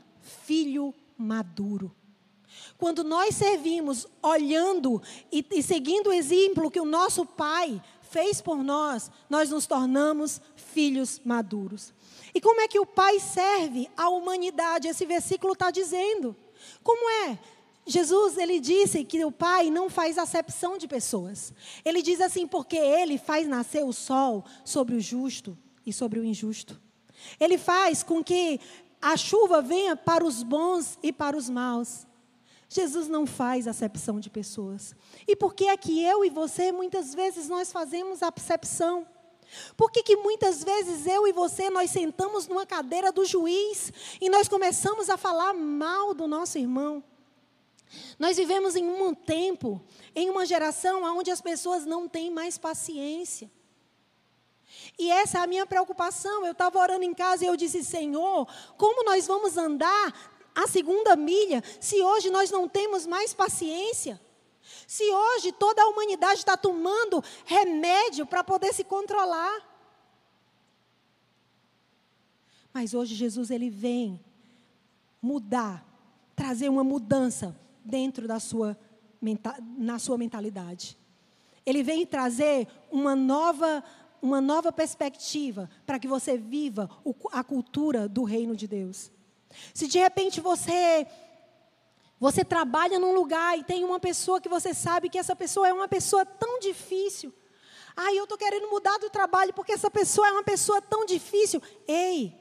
filho 0.44 0.92
maduro. 1.16 1.94
Quando 2.78 3.04
nós 3.04 3.34
servimos 3.34 4.06
olhando 4.22 5.02
e, 5.30 5.44
e 5.50 5.62
seguindo 5.62 6.08
o 6.08 6.12
exemplo 6.12 6.70
que 6.70 6.80
o 6.80 6.84
nosso 6.84 7.24
pai 7.24 7.82
fez 8.02 8.40
por 8.40 8.62
nós, 8.62 9.10
nós 9.28 9.50
nos 9.50 9.66
tornamos 9.66 10.40
filhos 10.54 11.20
maduros. 11.24 11.92
E 12.34 12.40
como 12.40 12.60
é 12.60 12.68
que 12.68 12.78
o 12.78 12.86
Pai 12.86 13.18
serve 13.18 13.88
a 13.96 14.08
humanidade? 14.08 14.88
Esse 14.88 15.04
versículo 15.06 15.54
está 15.54 15.70
dizendo. 15.70 16.36
Como 16.82 17.10
é? 17.26 17.38
Jesus, 17.86 18.36
ele 18.36 18.58
disse 18.58 19.04
que 19.04 19.24
o 19.24 19.32
Pai 19.32 19.70
não 19.70 19.88
faz 19.88 20.18
acepção 20.18 20.76
de 20.76 20.88
pessoas. 20.88 21.52
Ele 21.84 22.02
diz 22.02 22.20
assim, 22.20 22.46
porque 22.46 22.76
ele 22.76 23.16
faz 23.16 23.46
nascer 23.46 23.84
o 23.84 23.92
sol 23.92 24.44
sobre 24.64 24.96
o 24.96 25.00
justo 25.00 25.56
e 25.84 25.92
sobre 25.92 26.18
o 26.18 26.24
injusto. 26.24 26.80
Ele 27.40 27.56
faz 27.56 28.02
com 28.02 28.22
que 28.22 28.60
a 29.06 29.16
chuva 29.16 29.62
venha 29.62 29.94
para 29.94 30.24
os 30.24 30.42
bons 30.42 30.98
e 31.00 31.12
para 31.12 31.36
os 31.36 31.48
maus. 31.48 32.04
Jesus 32.68 33.06
não 33.06 33.24
faz 33.24 33.68
acepção 33.68 34.18
de 34.18 34.28
pessoas. 34.28 34.96
E 35.28 35.36
por 35.36 35.54
que 35.54 35.68
é 35.68 35.76
que 35.76 36.02
eu 36.02 36.24
e 36.24 36.28
você, 36.28 36.72
muitas 36.72 37.14
vezes, 37.14 37.48
nós 37.48 37.70
fazemos 37.70 38.20
acepção? 38.20 39.06
Por 39.76 39.92
que, 39.92 40.02
que 40.02 40.16
muitas 40.16 40.64
vezes 40.64 41.06
eu 41.06 41.24
e 41.28 41.32
você, 41.32 41.70
nós 41.70 41.88
sentamos 41.92 42.48
numa 42.48 42.66
cadeira 42.66 43.12
do 43.12 43.24
juiz 43.24 43.92
e 44.20 44.28
nós 44.28 44.48
começamos 44.48 45.08
a 45.08 45.16
falar 45.16 45.54
mal 45.54 46.12
do 46.12 46.26
nosso 46.26 46.58
irmão? 46.58 47.00
Nós 48.18 48.36
vivemos 48.36 48.74
em 48.74 48.84
um 48.90 49.14
tempo, 49.14 49.80
em 50.16 50.28
uma 50.28 50.44
geração 50.44 51.04
onde 51.16 51.30
as 51.30 51.40
pessoas 51.40 51.86
não 51.86 52.08
têm 52.08 52.28
mais 52.28 52.58
paciência. 52.58 53.48
E 54.98 55.10
essa 55.10 55.38
é 55.38 55.40
a 55.42 55.46
minha 55.46 55.66
preocupação. 55.66 56.44
Eu 56.44 56.52
estava 56.52 56.78
orando 56.78 57.04
em 57.04 57.12
casa 57.12 57.44
e 57.44 57.48
eu 57.48 57.56
disse: 57.56 57.84
Senhor, 57.84 58.48
como 58.76 59.04
nós 59.04 59.26
vamos 59.26 59.56
andar 59.56 60.32
a 60.54 60.66
segunda 60.66 61.14
milha, 61.16 61.62
se 61.80 62.02
hoje 62.02 62.30
nós 62.30 62.50
não 62.50 62.68
temos 62.68 63.06
mais 63.06 63.34
paciência? 63.34 64.20
Se 64.86 65.04
hoje 65.04 65.52
toda 65.52 65.82
a 65.82 65.88
humanidade 65.88 66.40
está 66.40 66.56
tomando 66.56 67.22
remédio 67.44 68.26
para 68.26 68.42
poder 68.42 68.72
se 68.72 68.84
controlar. 68.84 69.64
Mas 72.72 72.94
hoje 72.94 73.14
Jesus 73.14 73.50
ele 73.50 73.70
vem 73.70 74.22
mudar, 75.20 75.84
trazer 76.34 76.68
uma 76.68 76.84
mudança 76.84 77.58
dentro 77.84 78.26
da 78.26 78.40
sua 78.40 78.78
na 79.76 79.98
sua 79.98 80.18
mentalidade. 80.18 80.96
Ele 81.64 81.82
vem 81.82 82.06
trazer 82.06 82.68
uma 82.90 83.16
nova 83.16 83.82
uma 84.20 84.40
nova 84.40 84.72
perspectiva 84.72 85.68
para 85.84 85.98
que 85.98 86.08
você 86.08 86.36
viva 86.36 86.90
a 87.32 87.44
cultura 87.44 88.08
do 88.08 88.24
reino 88.24 88.56
de 88.56 88.66
Deus. 88.66 89.10
Se 89.72 89.86
de 89.86 89.98
repente 89.98 90.40
você 90.40 91.06
você 92.18 92.44
trabalha 92.44 92.98
num 92.98 93.14
lugar 93.14 93.58
e 93.58 93.64
tem 93.64 93.84
uma 93.84 94.00
pessoa 94.00 94.40
que 94.40 94.48
você 94.48 94.72
sabe 94.72 95.10
que 95.10 95.18
essa 95.18 95.36
pessoa 95.36 95.68
é 95.68 95.72
uma 95.72 95.86
pessoa 95.86 96.24
tão 96.24 96.58
difícil. 96.58 97.32
Ah, 97.94 98.12
eu 98.14 98.24
estou 98.24 98.38
querendo 98.38 98.70
mudar 98.70 98.98
do 98.98 99.10
trabalho 99.10 99.52
porque 99.52 99.72
essa 99.72 99.90
pessoa 99.90 100.26
é 100.26 100.32
uma 100.32 100.42
pessoa 100.42 100.80
tão 100.80 101.04
difícil. 101.04 101.62
Ei, 101.86 102.34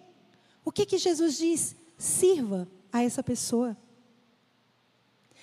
o 0.63 0.71
que, 0.71 0.85
que 0.85 0.97
Jesus 0.97 1.37
diz? 1.37 1.75
Sirva 1.97 2.67
a 2.91 3.03
essa 3.03 3.21
pessoa. 3.21 3.75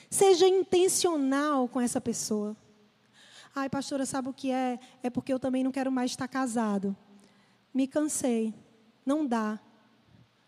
Seja 0.08 0.46
intencional 0.46 1.68
com 1.68 1.80
essa 1.80 2.00
pessoa. 2.00 2.56
Ai, 3.54 3.68
pastora, 3.68 4.06
sabe 4.06 4.28
o 4.28 4.32
que 4.32 4.50
é? 4.50 4.78
É 5.02 5.10
porque 5.10 5.32
eu 5.32 5.38
também 5.38 5.62
não 5.62 5.70
quero 5.70 5.92
mais 5.92 6.12
estar 6.12 6.28
casado. 6.28 6.96
Me 7.72 7.86
cansei. 7.86 8.54
Não 9.04 9.26
dá 9.26 9.60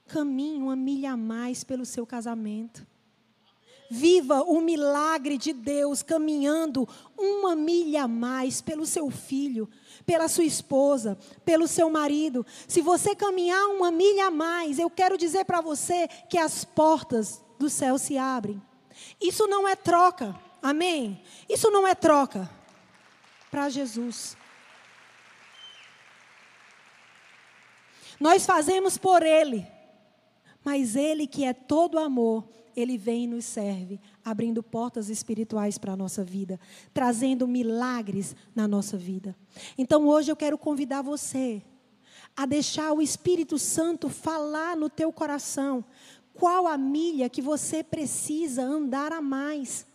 caminhe 0.06 0.60
uma 0.60 0.76
milha 0.76 1.12
a 1.12 1.16
mais 1.16 1.64
pelo 1.64 1.84
seu 1.84 2.06
casamento. 2.06 2.86
Viva 3.90 4.42
o 4.42 4.60
milagre 4.60 5.36
de 5.36 5.52
Deus 5.52 6.02
caminhando 6.02 6.88
uma 7.16 7.54
milha 7.54 8.04
a 8.04 8.08
mais 8.08 8.60
pelo 8.60 8.86
seu 8.86 9.10
filho, 9.10 9.68
pela 10.06 10.26
sua 10.26 10.44
esposa, 10.44 11.18
pelo 11.44 11.68
seu 11.68 11.90
marido. 11.90 12.44
Se 12.66 12.80
você 12.80 13.14
caminhar 13.14 13.66
uma 13.66 13.90
milha 13.90 14.26
a 14.26 14.30
mais, 14.30 14.78
eu 14.78 14.88
quero 14.88 15.18
dizer 15.18 15.44
para 15.44 15.60
você 15.60 16.08
que 16.28 16.38
as 16.38 16.64
portas 16.64 17.42
do 17.58 17.68
céu 17.68 17.98
se 17.98 18.16
abrem. 18.16 18.60
Isso 19.20 19.46
não 19.46 19.68
é 19.68 19.76
troca, 19.76 20.34
amém? 20.62 21.20
Isso 21.48 21.70
não 21.70 21.86
é 21.86 21.94
troca 21.94 22.50
para 23.54 23.68
Jesus. 23.68 24.36
Nós 28.18 28.44
fazemos 28.44 28.98
por 28.98 29.22
Ele. 29.22 29.64
Mas 30.64 30.96
Ele, 30.96 31.24
que 31.24 31.44
é 31.44 31.52
todo 31.52 32.00
amor, 32.00 32.48
Ele 32.74 32.98
vem 32.98 33.24
e 33.24 33.26
nos 33.28 33.44
serve, 33.44 34.00
abrindo 34.24 34.60
portas 34.60 35.08
espirituais 35.08 35.78
para 35.78 35.92
a 35.92 35.96
nossa 35.96 36.24
vida, 36.24 36.58
trazendo 36.92 37.46
milagres 37.46 38.34
na 38.56 38.66
nossa 38.66 38.96
vida. 38.96 39.36
Então 39.78 40.08
hoje 40.08 40.32
eu 40.32 40.36
quero 40.36 40.58
convidar 40.58 41.02
você 41.02 41.62
a 42.36 42.46
deixar 42.46 42.92
o 42.92 43.00
Espírito 43.00 43.56
Santo 43.56 44.08
falar 44.08 44.76
no 44.76 44.90
teu 44.90 45.12
coração 45.12 45.84
qual 46.32 46.66
a 46.66 46.76
milha 46.76 47.28
que 47.28 47.40
você 47.40 47.84
precisa 47.84 48.62
andar 48.62 49.12
a 49.12 49.22
mais. 49.22 49.86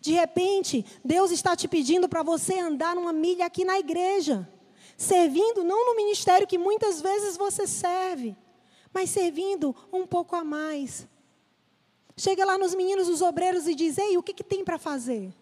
De 0.00 0.12
repente, 0.12 0.84
Deus 1.04 1.30
está 1.30 1.56
te 1.56 1.68
pedindo 1.68 2.08
para 2.08 2.22
você 2.22 2.58
andar 2.58 2.96
uma 2.96 3.12
milha 3.12 3.46
aqui 3.46 3.64
na 3.64 3.78
igreja, 3.78 4.48
servindo 4.96 5.64
não 5.64 5.86
no 5.86 5.96
ministério 5.96 6.46
que 6.46 6.58
muitas 6.58 7.00
vezes 7.00 7.36
você 7.36 7.66
serve, 7.66 8.36
mas 8.92 9.10
servindo 9.10 9.74
um 9.92 10.06
pouco 10.06 10.36
a 10.36 10.44
mais. 10.44 11.06
Chega 12.16 12.44
lá 12.44 12.56
nos 12.56 12.74
meninos, 12.74 13.08
os 13.08 13.20
obreiros 13.20 13.66
e 13.66 13.74
diz: 13.74 13.98
Ei, 13.98 14.16
o 14.16 14.22
que, 14.22 14.32
que 14.32 14.44
tem 14.44 14.64
para 14.64 14.78
fazer? 14.78 15.34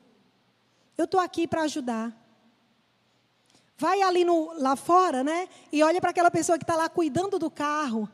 Eu 0.99 1.05
estou 1.05 1.21
aqui 1.21 1.47
para 1.47 1.63
ajudar. 1.63 2.13
Vai 3.77 4.03
ali 4.03 4.25
no, 4.25 4.53
lá 4.55 4.77
fora, 4.77 5.25
né? 5.25 5.49
E 5.73 5.83
olha 5.83 6.01
para 6.01 6.11
aquela 6.11 6.31
pessoa 6.31 6.59
que 6.59 6.65
está 6.65 6.77
lá 6.77 6.89
cuidando 6.89 7.39
do 7.39 7.51
carro. 7.51 8.09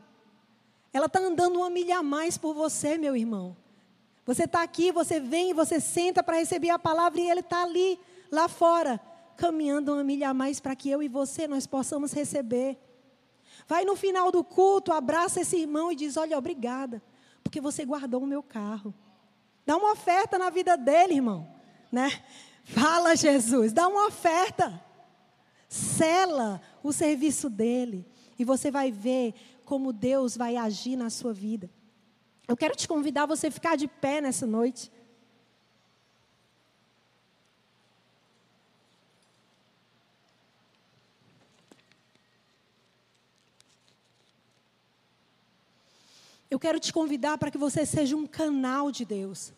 Ela 0.93 1.05
está 1.05 1.19
andando 1.19 1.57
uma 1.57 1.69
milha 1.69 1.99
a 1.99 2.03
mais 2.03 2.37
por 2.37 2.53
você, 2.53 2.97
meu 2.97 3.15
irmão. 3.15 3.55
Você 4.33 4.45
está 4.45 4.63
aqui, 4.63 4.93
você 4.93 5.19
vem, 5.19 5.53
você 5.53 5.77
senta 5.81 6.23
para 6.23 6.37
receber 6.37 6.69
a 6.69 6.79
palavra 6.79 7.19
e 7.19 7.29
ele 7.29 7.41
está 7.41 7.63
ali, 7.63 7.99
lá 8.31 8.47
fora, 8.47 8.97
caminhando 9.35 9.91
uma 9.91 10.05
milha 10.05 10.29
a 10.29 10.33
mais 10.33 10.57
para 10.57 10.73
que 10.73 10.89
eu 10.89 11.03
e 11.03 11.09
você 11.09 11.49
nós 11.49 11.67
possamos 11.67 12.13
receber. 12.13 12.77
Vai 13.67 13.83
no 13.83 13.93
final 13.93 14.31
do 14.31 14.41
culto, 14.41 14.93
abraça 14.93 15.41
esse 15.41 15.57
irmão 15.57 15.91
e 15.91 15.97
diz: 15.97 16.15
Olha, 16.15 16.37
obrigada, 16.37 17.03
porque 17.43 17.59
você 17.59 17.83
guardou 17.83 18.23
o 18.23 18.25
meu 18.25 18.41
carro. 18.41 18.93
Dá 19.65 19.75
uma 19.75 19.91
oferta 19.91 20.37
na 20.37 20.49
vida 20.49 20.77
dele, 20.77 21.15
irmão. 21.15 21.45
Né? 21.91 22.23
Fala, 22.63 23.17
Jesus, 23.17 23.73
dá 23.73 23.85
uma 23.89 24.07
oferta. 24.07 24.81
Sela 25.67 26.61
o 26.81 26.93
serviço 26.93 27.49
dele. 27.49 28.07
E 28.39 28.45
você 28.45 28.71
vai 28.71 28.93
ver 28.93 29.33
como 29.65 29.91
Deus 29.91 30.37
vai 30.37 30.55
agir 30.55 30.95
na 30.95 31.09
sua 31.09 31.33
vida. 31.33 31.69
Eu 32.51 32.57
quero 32.57 32.75
te 32.75 32.85
convidar 32.85 33.23
a 33.23 33.25
você 33.27 33.49
ficar 33.49 33.77
de 33.77 33.87
pé 33.87 34.19
nessa 34.19 34.45
noite. 34.45 34.91
Eu 46.49 46.59
quero 46.59 46.77
te 46.77 46.91
convidar 46.91 47.37
para 47.37 47.49
que 47.49 47.57
você 47.57 47.85
seja 47.85 48.17
um 48.17 48.27
canal 48.27 48.91
de 48.91 49.05
Deus. 49.05 49.53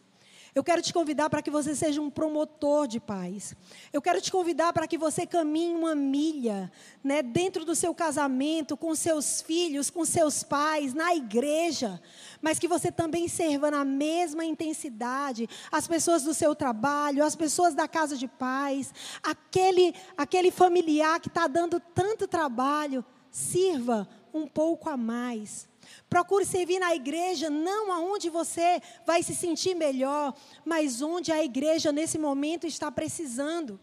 Eu 0.56 0.64
quero 0.64 0.84
te 0.84 0.94
convidar 0.94 1.32
para 1.32 1.42
que 1.42 1.50
você 1.50 1.76
seja 1.76 2.00
um 2.00 2.12
promotor 2.12 2.88
de 2.88 3.00
paz. 3.00 3.56
Eu 3.92 4.00
quero 4.00 4.22
te 4.22 4.32
convidar 4.32 4.72
para 4.72 4.88
que 4.88 5.00
você 5.00 5.26
caminhe 5.26 5.74
uma 5.74 5.96
milha, 5.96 6.72
né, 7.04 7.24
dentro 7.24 7.66
do 7.66 7.74
seu 7.74 7.94
casamento, 7.96 8.78
com 8.78 8.94
seus 8.94 9.42
filhos, 9.42 9.90
com 9.90 10.06
seus 10.06 10.44
pais, 10.44 10.94
na 10.94 11.16
igreja, 11.16 12.00
mas 12.40 12.60
que 12.60 12.68
você 12.68 12.92
também 12.92 13.28
serva 13.28 13.72
na 13.72 13.84
mesma 13.84 14.46
intensidade 14.46 15.50
as 15.72 15.88
pessoas 15.88 16.22
do 16.22 16.36
seu 16.36 16.54
trabalho, 16.54 17.24
as 17.24 17.36
pessoas 17.36 17.74
da 17.74 17.88
casa 17.88 18.16
de 18.16 18.28
paz, 18.28 18.94
aquele 19.24 19.96
aquele 20.16 20.52
familiar 20.52 21.20
que 21.20 21.30
está 21.30 21.48
dando 21.48 21.80
tanto 21.80 22.28
trabalho, 22.28 23.04
sirva 23.32 24.08
um 24.32 24.46
pouco 24.46 24.88
a 24.88 24.96
mais. 24.96 25.73
Procure 26.10 26.46
servir 26.46 26.80
na 26.80 26.94
igreja, 26.96 27.50
não 27.50 27.92
aonde 27.92 28.30
você 28.30 28.82
vai 29.06 29.24
se 29.24 29.36
sentir 29.36 29.76
melhor, 29.76 30.34
mas 30.64 31.02
onde 31.02 31.32
a 31.32 31.44
igreja 31.44 31.92
nesse 31.92 32.18
momento 32.18 32.68
está 32.68 32.92
precisando. 32.92 33.80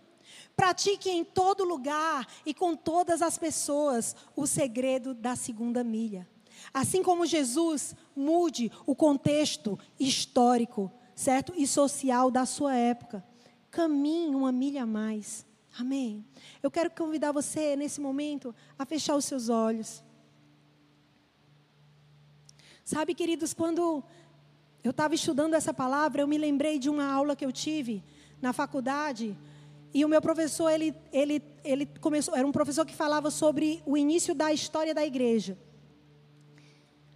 Pratique 0.57 1.11
em 1.11 1.25
todo 1.25 1.65
lugar 1.65 2.27
e 2.45 2.53
com 2.53 2.77
todas 2.77 3.23
as 3.23 3.39
pessoas 3.39 4.15
o 4.37 4.47
segredo 4.47 5.15
da 5.15 5.35
segunda 5.35 5.83
milha. 5.83 6.29
Assim 6.73 7.03
como 7.03 7.27
Jesus, 7.27 7.95
mude 8.15 8.71
o 8.87 8.95
contexto 8.95 9.79
histórico, 9.99 10.93
certo? 11.15 11.53
E 11.57 11.67
social 11.67 12.31
da 12.31 12.45
sua 12.45 12.75
época. 12.77 13.25
Caminhe 13.71 14.35
uma 14.35 14.53
milha 14.53 14.83
a 14.83 14.87
mais. 14.87 15.47
Amém. 15.79 16.25
Eu 16.63 16.71
quero 16.71 16.91
convidar 16.91 17.33
você 17.33 17.77
nesse 17.77 18.01
momento 18.01 18.55
a 18.79 18.85
fechar 18.85 19.17
os 19.17 19.25
seus 19.25 19.49
olhos. 19.49 20.03
Sabe, 22.91 23.15
queridos, 23.15 23.55
quando 23.55 24.03
eu 24.83 24.91
estava 24.91 25.15
estudando 25.15 25.55
essa 25.55 25.73
palavra, 25.73 26.23
eu 26.23 26.27
me 26.27 26.37
lembrei 26.37 26.77
de 26.77 26.91
uma 26.91 27.05
aula 27.05 27.37
que 27.37 27.47
eu 27.47 27.53
tive 27.53 28.03
na 28.43 28.53
faculdade. 28.53 29.39
E 29.95 30.05
o 30.05 30.09
meu 30.09 30.21
professor, 30.21 30.69
ele, 30.69 30.93
ele, 31.13 31.41
ele 31.63 31.87
começou, 32.01 32.35
era 32.35 32.45
um 32.45 32.51
professor 32.51 32.85
que 32.85 32.93
falava 32.93 33.31
sobre 33.31 33.81
o 33.87 33.97
início 33.97 34.35
da 34.35 34.53
história 34.53 34.93
da 34.93 35.07
igreja. 35.07 35.57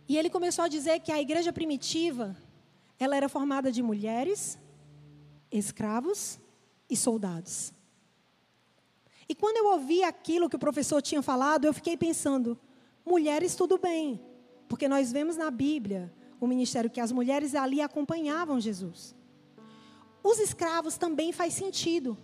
E 0.09 0.17
ele 0.17 0.31
começou 0.31 0.65
a 0.65 0.69
dizer 0.69 1.01
que 1.01 1.11
a 1.11 1.21
igreja 1.21 1.53
primitiva, 1.53 2.37
ela 2.97 3.17
era 3.17 3.29
formada 3.29 3.73
de 3.73 3.83
mulheres, 3.83 4.57
escravos 5.51 6.39
e 6.89 6.97
soldados. 6.97 7.73
E 9.29 9.35
quando 9.35 9.57
eu 9.57 9.73
ouvi 9.73 10.05
aquilo 10.05 10.49
que 10.49 10.55
o 10.55 10.65
professor 10.67 11.03
tinha 11.03 11.21
falado, 11.21 11.65
eu 11.65 11.75
fiquei 11.75 11.97
pensando: 11.97 12.57
mulheres, 13.05 13.57
tudo 13.57 13.77
bem. 13.77 14.34
Porque 14.69 14.89
nós 14.89 15.13
vemos 15.13 15.37
na 15.37 15.51
Bíblia 15.51 16.13
o 16.41 16.47
ministério 16.47 16.91
que 16.91 17.01
as 17.01 17.13
mulheres 17.13 17.55
ali 17.55 17.81
acompanhavam 17.81 18.61
Jesus. 18.61 19.15
Os 20.23 20.39
escravos 20.39 20.97
também 20.97 21.33
faz 21.33 21.53
sentido, 21.55 22.17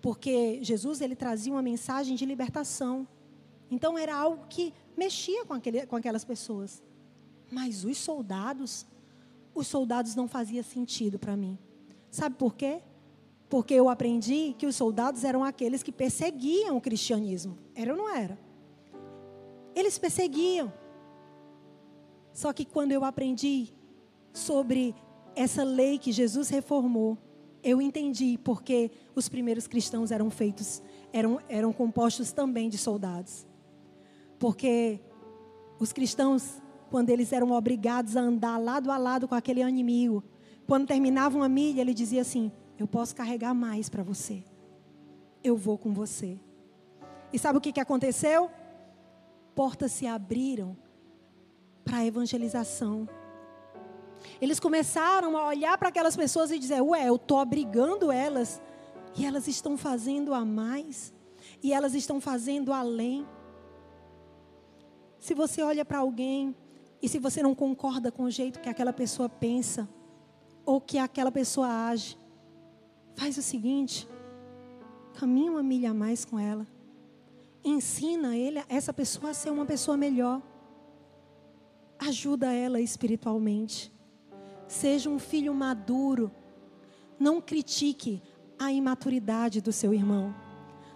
porque 0.00 0.60
Jesus 0.62 1.00
ele 1.00 1.16
trazia 1.16 1.52
uma 1.52 1.62
mensagem 1.62 2.14
de 2.14 2.24
libertação. 2.24 3.06
Então 3.70 3.98
era 3.98 4.14
algo 4.14 4.46
que 4.48 4.72
mexia 4.96 5.44
com, 5.44 5.54
aquele, 5.54 5.86
com 5.86 5.96
aquelas 5.96 6.24
pessoas. 6.24 6.82
Mas 7.50 7.84
os 7.84 7.98
soldados, 7.98 8.86
os 9.54 9.66
soldados 9.66 10.14
não 10.14 10.28
fazia 10.28 10.62
sentido 10.62 11.18
para 11.18 11.36
mim. 11.36 11.58
Sabe 12.10 12.36
por 12.36 12.54
quê? 12.54 12.80
Porque 13.48 13.74
eu 13.74 13.88
aprendi 13.88 14.54
que 14.58 14.66
os 14.66 14.74
soldados 14.74 15.24
eram 15.24 15.44
aqueles 15.44 15.82
que 15.82 15.92
perseguiam 15.92 16.76
o 16.76 16.80
cristianismo. 16.80 17.58
Era 17.74 17.92
ou 17.92 17.98
não 17.98 18.08
era? 18.08 18.38
Eles 19.74 19.98
perseguiam. 19.98 20.72
Só 22.36 22.52
que 22.52 22.66
quando 22.66 22.92
eu 22.92 23.02
aprendi 23.02 23.72
sobre 24.30 24.94
essa 25.34 25.64
lei 25.64 25.98
que 25.98 26.12
Jesus 26.12 26.50
reformou, 26.50 27.16
eu 27.62 27.80
entendi 27.80 28.38
porque 28.44 28.90
os 29.14 29.26
primeiros 29.26 29.66
cristãos 29.66 30.10
eram 30.10 30.28
feitos, 30.28 30.82
eram, 31.14 31.40
eram 31.48 31.72
compostos 31.72 32.32
também 32.32 32.68
de 32.68 32.76
soldados. 32.76 33.46
Porque 34.38 35.00
os 35.80 35.94
cristãos, 35.94 36.60
quando 36.90 37.08
eles 37.08 37.32
eram 37.32 37.52
obrigados 37.52 38.18
a 38.18 38.20
andar 38.20 38.58
lado 38.58 38.92
a 38.92 38.98
lado 38.98 39.26
com 39.26 39.34
aquele 39.34 39.62
inimigo, 39.62 40.22
quando 40.66 40.86
terminavam 40.86 41.42
a 41.42 41.48
milha, 41.48 41.80
ele 41.80 41.94
dizia 41.94 42.20
assim: 42.20 42.52
Eu 42.78 42.86
posso 42.86 43.16
carregar 43.16 43.54
mais 43.54 43.88
para 43.88 44.02
você. 44.02 44.44
Eu 45.42 45.56
vou 45.56 45.78
com 45.78 45.94
você. 45.94 46.38
E 47.32 47.38
sabe 47.38 47.56
o 47.56 47.62
que, 47.62 47.72
que 47.72 47.80
aconteceu? 47.80 48.50
Portas 49.54 49.90
se 49.90 50.06
abriram 50.06 50.76
para 51.86 51.98
a 51.98 52.04
evangelização. 52.04 53.08
Eles 54.40 54.58
começaram 54.58 55.36
a 55.36 55.46
olhar 55.46 55.78
para 55.78 55.88
aquelas 55.88 56.16
pessoas 56.16 56.50
e 56.50 56.58
dizer: 56.58 56.82
Ué, 56.82 57.08
eu 57.08 57.14
estou 57.14 57.38
obrigando 57.38 58.10
elas, 58.10 58.60
e 59.16 59.24
elas 59.24 59.46
estão 59.46 59.78
fazendo 59.78 60.34
a 60.34 60.44
mais, 60.44 61.14
e 61.62 61.72
elas 61.72 61.94
estão 61.94 62.20
fazendo 62.20 62.72
além. 62.72 63.24
Se 65.20 65.32
você 65.32 65.62
olha 65.62 65.84
para 65.84 65.98
alguém 65.98 66.54
e 67.00 67.08
se 67.08 67.18
você 67.18 67.42
não 67.42 67.54
concorda 67.54 68.10
com 68.10 68.24
o 68.24 68.30
jeito 68.30 68.60
que 68.60 68.68
aquela 68.68 68.92
pessoa 68.92 69.28
pensa, 69.28 69.88
ou 70.64 70.80
que 70.80 70.98
aquela 70.98 71.30
pessoa 71.30 71.88
age, 71.88 72.18
faz 73.14 73.38
o 73.38 73.42
seguinte: 73.42 74.08
caminha 75.14 75.52
uma 75.52 75.62
milha 75.62 75.92
a 75.92 75.94
mais 75.94 76.24
com 76.24 76.36
ela. 76.38 76.66
Ensina 77.64 78.36
ele, 78.36 78.62
essa 78.68 78.92
pessoa 78.92 79.30
a 79.30 79.34
ser 79.34 79.50
uma 79.50 79.64
pessoa 79.64 79.96
melhor. 79.96 80.42
Ajuda 81.98 82.52
ela 82.52 82.80
espiritualmente. 82.80 83.92
Seja 84.68 85.08
um 85.08 85.18
filho 85.18 85.54
maduro. 85.54 86.30
Não 87.18 87.40
critique 87.40 88.22
a 88.58 88.72
imaturidade 88.72 89.60
do 89.60 89.72
seu 89.72 89.94
irmão. 89.94 90.34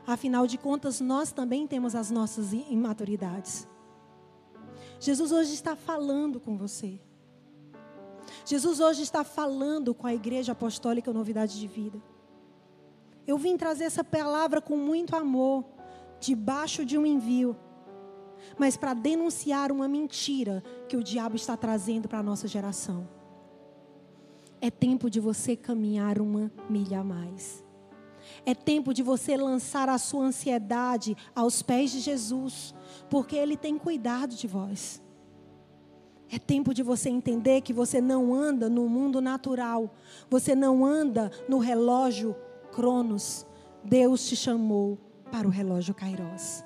Afinal 0.06 0.46
de 0.46 0.58
contas, 0.58 1.00
nós 1.00 1.32
também 1.32 1.66
temos 1.66 1.94
as 1.94 2.10
nossas 2.10 2.52
imaturidades. 2.52 3.66
Jesus 4.98 5.32
hoje 5.32 5.54
está 5.54 5.76
falando 5.76 6.40
com 6.40 6.56
você. 6.56 7.00
Jesus 8.44 8.80
hoje 8.80 9.02
está 9.02 9.24
falando 9.24 9.94
com 9.94 10.06
a 10.06 10.14
Igreja 10.14 10.52
Apostólica 10.52 11.12
Novidade 11.12 11.58
de 11.58 11.66
Vida. 11.66 12.02
Eu 13.26 13.38
vim 13.38 13.56
trazer 13.56 13.84
essa 13.84 14.02
palavra 14.02 14.60
com 14.60 14.76
muito 14.76 15.14
amor, 15.14 15.64
debaixo 16.18 16.84
de 16.84 16.98
um 16.98 17.06
envio 17.06 17.56
mas 18.58 18.76
para 18.76 18.94
denunciar 18.94 19.72
uma 19.72 19.88
mentira 19.88 20.62
que 20.88 20.96
o 20.96 21.02
diabo 21.02 21.36
está 21.36 21.56
trazendo 21.56 22.08
para 22.08 22.18
a 22.18 22.22
nossa 22.22 22.46
geração. 22.46 23.08
É 24.60 24.70
tempo 24.70 25.08
de 25.08 25.18
você 25.18 25.56
caminhar 25.56 26.20
uma 26.20 26.50
milha 26.68 27.00
a 27.00 27.04
mais. 27.04 27.64
É 28.44 28.54
tempo 28.54 28.92
de 28.92 29.02
você 29.02 29.36
lançar 29.36 29.88
a 29.88 29.98
sua 29.98 30.24
ansiedade 30.24 31.16
aos 31.34 31.62
pés 31.62 31.90
de 31.90 32.00
Jesus, 32.00 32.74
porque 33.08 33.36
Ele 33.36 33.56
tem 33.56 33.78
cuidado 33.78 34.34
de 34.34 34.46
vós. 34.46 35.02
É 36.30 36.38
tempo 36.38 36.72
de 36.72 36.82
você 36.82 37.08
entender 37.08 37.60
que 37.60 37.72
você 37.72 38.00
não 38.00 38.32
anda 38.32 38.68
no 38.68 38.88
mundo 38.88 39.20
natural, 39.20 39.92
você 40.28 40.54
não 40.54 40.84
anda 40.84 41.30
no 41.48 41.58
relógio 41.58 42.36
Cronos. 42.70 43.44
Deus 43.82 44.28
te 44.28 44.36
chamou 44.36 44.98
para 45.32 45.48
o 45.48 45.50
relógio 45.50 45.94
Kairos. 45.94 46.62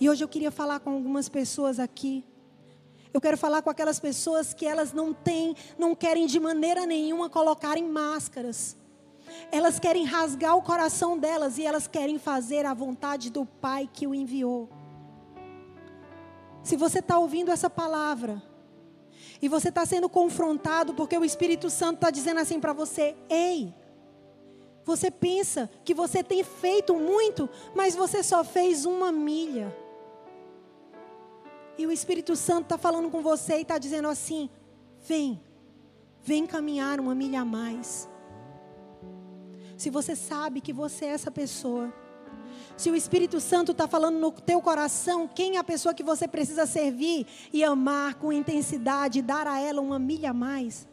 E 0.00 0.10
hoje 0.10 0.24
eu 0.24 0.28
queria 0.28 0.50
falar 0.50 0.80
com 0.80 0.90
algumas 0.90 1.28
pessoas 1.28 1.78
aqui. 1.78 2.24
Eu 3.12 3.20
quero 3.20 3.38
falar 3.38 3.62
com 3.62 3.70
aquelas 3.70 4.00
pessoas 4.00 4.52
que 4.52 4.66
elas 4.66 4.92
não 4.92 5.14
têm, 5.14 5.54
não 5.78 5.94
querem 5.94 6.26
de 6.26 6.40
maneira 6.40 6.84
nenhuma 6.84 7.30
colocarem 7.30 7.84
máscaras. 7.84 8.76
Elas 9.52 9.78
querem 9.78 10.04
rasgar 10.04 10.56
o 10.56 10.62
coração 10.62 11.16
delas 11.16 11.56
e 11.56 11.64
elas 11.64 11.86
querem 11.86 12.18
fazer 12.18 12.66
a 12.66 12.74
vontade 12.74 13.30
do 13.30 13.46
Pai 13.46 13.88
que 13.92 14.06
o 14.06 14.14
enviou. 14.14 14.68
Se 16.62 16.76
você 16.76 16.98
está 16.98 17.18
ouvindo 17.18 17.52
essa 17.52 17.70
palavra 17.70 18.42
e 19.40 19.48
você 19.48 19.68
está 19.68 19.86
sendo 19.86 20.08
confrontado 20.08 20.92
porque 20.94 21.16
o 21.16 21.24
Espírito 21.24 21.70
Santo 21.70 21.96
está 21.96 22.10
dizendo 22.10 22.40
assim 22.40 22.58
para 22.58 22.72
você: 22.72 23.14
ei, 23.28 23.72
você 24.84 25.10
pensa 25.10 25.70
que 25.84 25.94
você 25.94 26.22
tem 26.22 26.42
feito 26.42 26.94
muito, 26.94 27.48
mas 27.74 27.94
você 27.94 28.22
só 28.22 28.42
fez 28.42 28.84
uma 28.84 29.12
milha. 29.12 29.83
E 31.76 31.86
o 31.86 31.92
Espírito 31.92 32.36
Santo 32.36 32.64
está 32.64 32.78
falando 32.78 33.10
com 33.10 33.22
você 33.22 33.58
e 33.58 33.62
está 33.62 33.78
dizendo 33.78 34.08
assim: 34.08 34.48
vem, 35.06 35.40
vem 36.22 36.46
caminhar 36.46 37.00
uma 37.00 37.14
milha 37.14 37.40
a 37.40 37.44
mais. 37.44 38.08
Se 39.76 39.90
você 39.90 40.14
sabe 40.14 40.60
que 40.60 40.72
você 40.72 41.06
é 41.06 41.08
essa 41.08 41.30
pessoa, 41.30 41.92
se 42.76 42.90
o 42.90 42.96
Espírito 42.96 43.40
Santo 43.40 43.72
está 43.72 43.86
falando 43.86 44.18
no 44.18 44.32
teu 44.32 44.60
coração, 44.60 45.28
quem 45.28 45.56
é 45.56 45.58
a 45.58 45.64
pessoa 45.64 45.94
que 45.94 46.02
você 46.02 46.26
precisa 46.26 46.66
servir 46.66 47.26
e 47.52 47.62
amar 47.62 48.14
com 48.14 48.32
intensidade, 48.32 49.22
dar 49.22 49.46
a 49.46 49.60
ela 49.60 49.80
uma 49.80 49.98
milha 49.98 50.30
a 50.30 50.34
mais, 50.34 50.88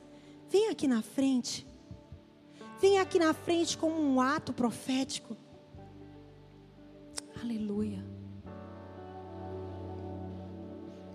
vem 0.50 0.70
aqui 0.70 0.88
na 0.88 1.02
frente. 1.02 1.66
Vem 2.80 3.00
aqui 3.00 3.20
na 3.20 3.34
frente 3.34 3.78
como 3.78 4.02
um 4.02 4.20
ato 4.20 4.52
profético. 4.54 5.38
Aleluia. 7.42 8.11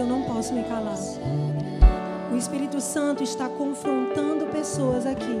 eu 0.00 0.06
não 0.06 0.22
posso 0.22 0.54
me 0.54 0.64
calar. 0.64 0.96
O 2.32 2.36
Espírito 2.36 2.80
Santo 2.80 3.22
está 3.22 3.48
confrontando 3.48 4.46
pessoas 4.46 5.04
aqui. 5.04 5.38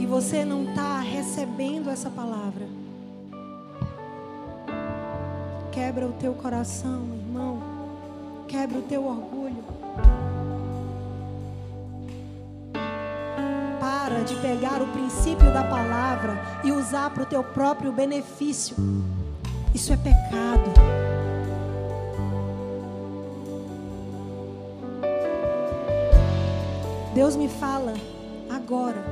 E 0.00 0.06
você 0.06 0.44
não 0.44 0.64
está 0.64 0.98
recebendo 1.00 1.88
essa 1.88 2.10
palavra. 2.10 2.66
Quebra 5.70 6.06
o 6.06 6.12
teu 6.12 6.34
coração, 6.34 7.04
irmão. 7.14 7.62
Quebra 8.48 8.78
o 8.78 8.82
teu 8.82 9.06
orgulho. 9.06 9.62
Para 13.78 14.24
de 14.24 14.34
pegar 14.36 14.82
o 14.82 14.88
princípio 14.88 15.52
da 15.52 15.62
palavra 15.62 16.36
e 16.64 16.72
usar 16.72 17.10
para 17.10 17.22
o 17.22 17.26
teu 17.26 17.44
próprio 17.44 17.92
benefício. 17.92 18.76
Isso 19.72 19.92
é 19.92 19.96
pecado. 19.96 21.09
Deus 27.20 27.36
me 27.36 27.48
fala 27.48 27.92
agora 28.48 29.04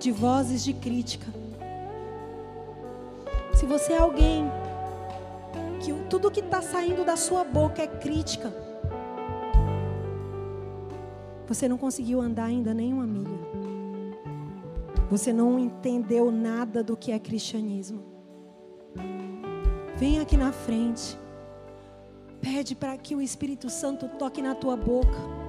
de 0.00 0.10
vozes 0.10 0.64
de 0.64 0.72
crítica. 0.72 1.28
Se 3.54 3.64
você 3.64 3.92
é 3.92 3.98
alguém 3.98 4.50
que 5.80 5.92
tudo 6.08 6.32
que 6.32 6.40
está 6.40 6.60
saindo 6.60 7.04
da 7.04 7.16
sua 7.16 7.44
boca 7.44 7.80
é 7.80 7.86
crítica, 7.86 8.52
você 11.46 11.68
não 11.68 11.78
conseguiu 11.78 12.20
andar 12.20 12.46
ainda 12.46 12.74
nenhuma 12.74 13.06
milha. 13.06 13.38
Você 15.08 15.32
não 15.32 15.60
entendeu 15.60 16.32
nada 16.32 16.82
do 16.82 16.96
que 16.96 17.12
é 17.12 17.20
cristianismo. 17.20 18.02
Vem 19.96 20.18
aqui 20.18 20.36
na 20.36 20.50
frente. 20.50 21.16
Pede 22.40 22.74
para 22.74 22.96
que 22.96 23.14
o 23.14 23.20
Espírito 23.20 23.68
Santo 23.68 24.08
toque 24.18 24.40
na 24.40 24.54
tua 24.54 24.76
boca. 24.76 25.40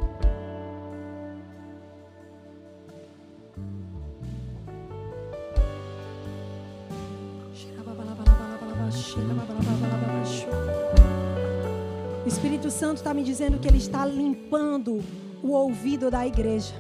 O 12.24 12.28
Espírito 12.28 12.70
Santo 12.70 12.98
está 12.98 13.14
me 13.14 13.24
dizendo 13.24 13.58
que 13.58 13.68
Ele 13.68 13.78
está 13.78 14.06
limpando 14.06 15.02
o 15.42 15.52
ouvido 15.52 16.12
da 16.12 16.26
igreja. 16.28 16.74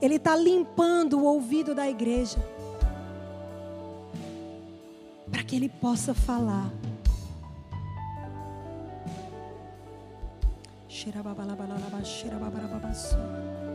Ele 0.00 0.16
está 0.16 0.36
limpando 0.36 1.20
o 1.20 1.24
ouvido 1.24 1.74
da 1.74 1.88
igreja. 1.88 2.38
Para 5.30 5.42
que 5.44 5.56
Ele 5.56 5.68
possa 5.68 6.12
falar. 6.12 6.70
Xerababalabalaba, 11.02 11.98
xerababarababassu. 12.06 13.71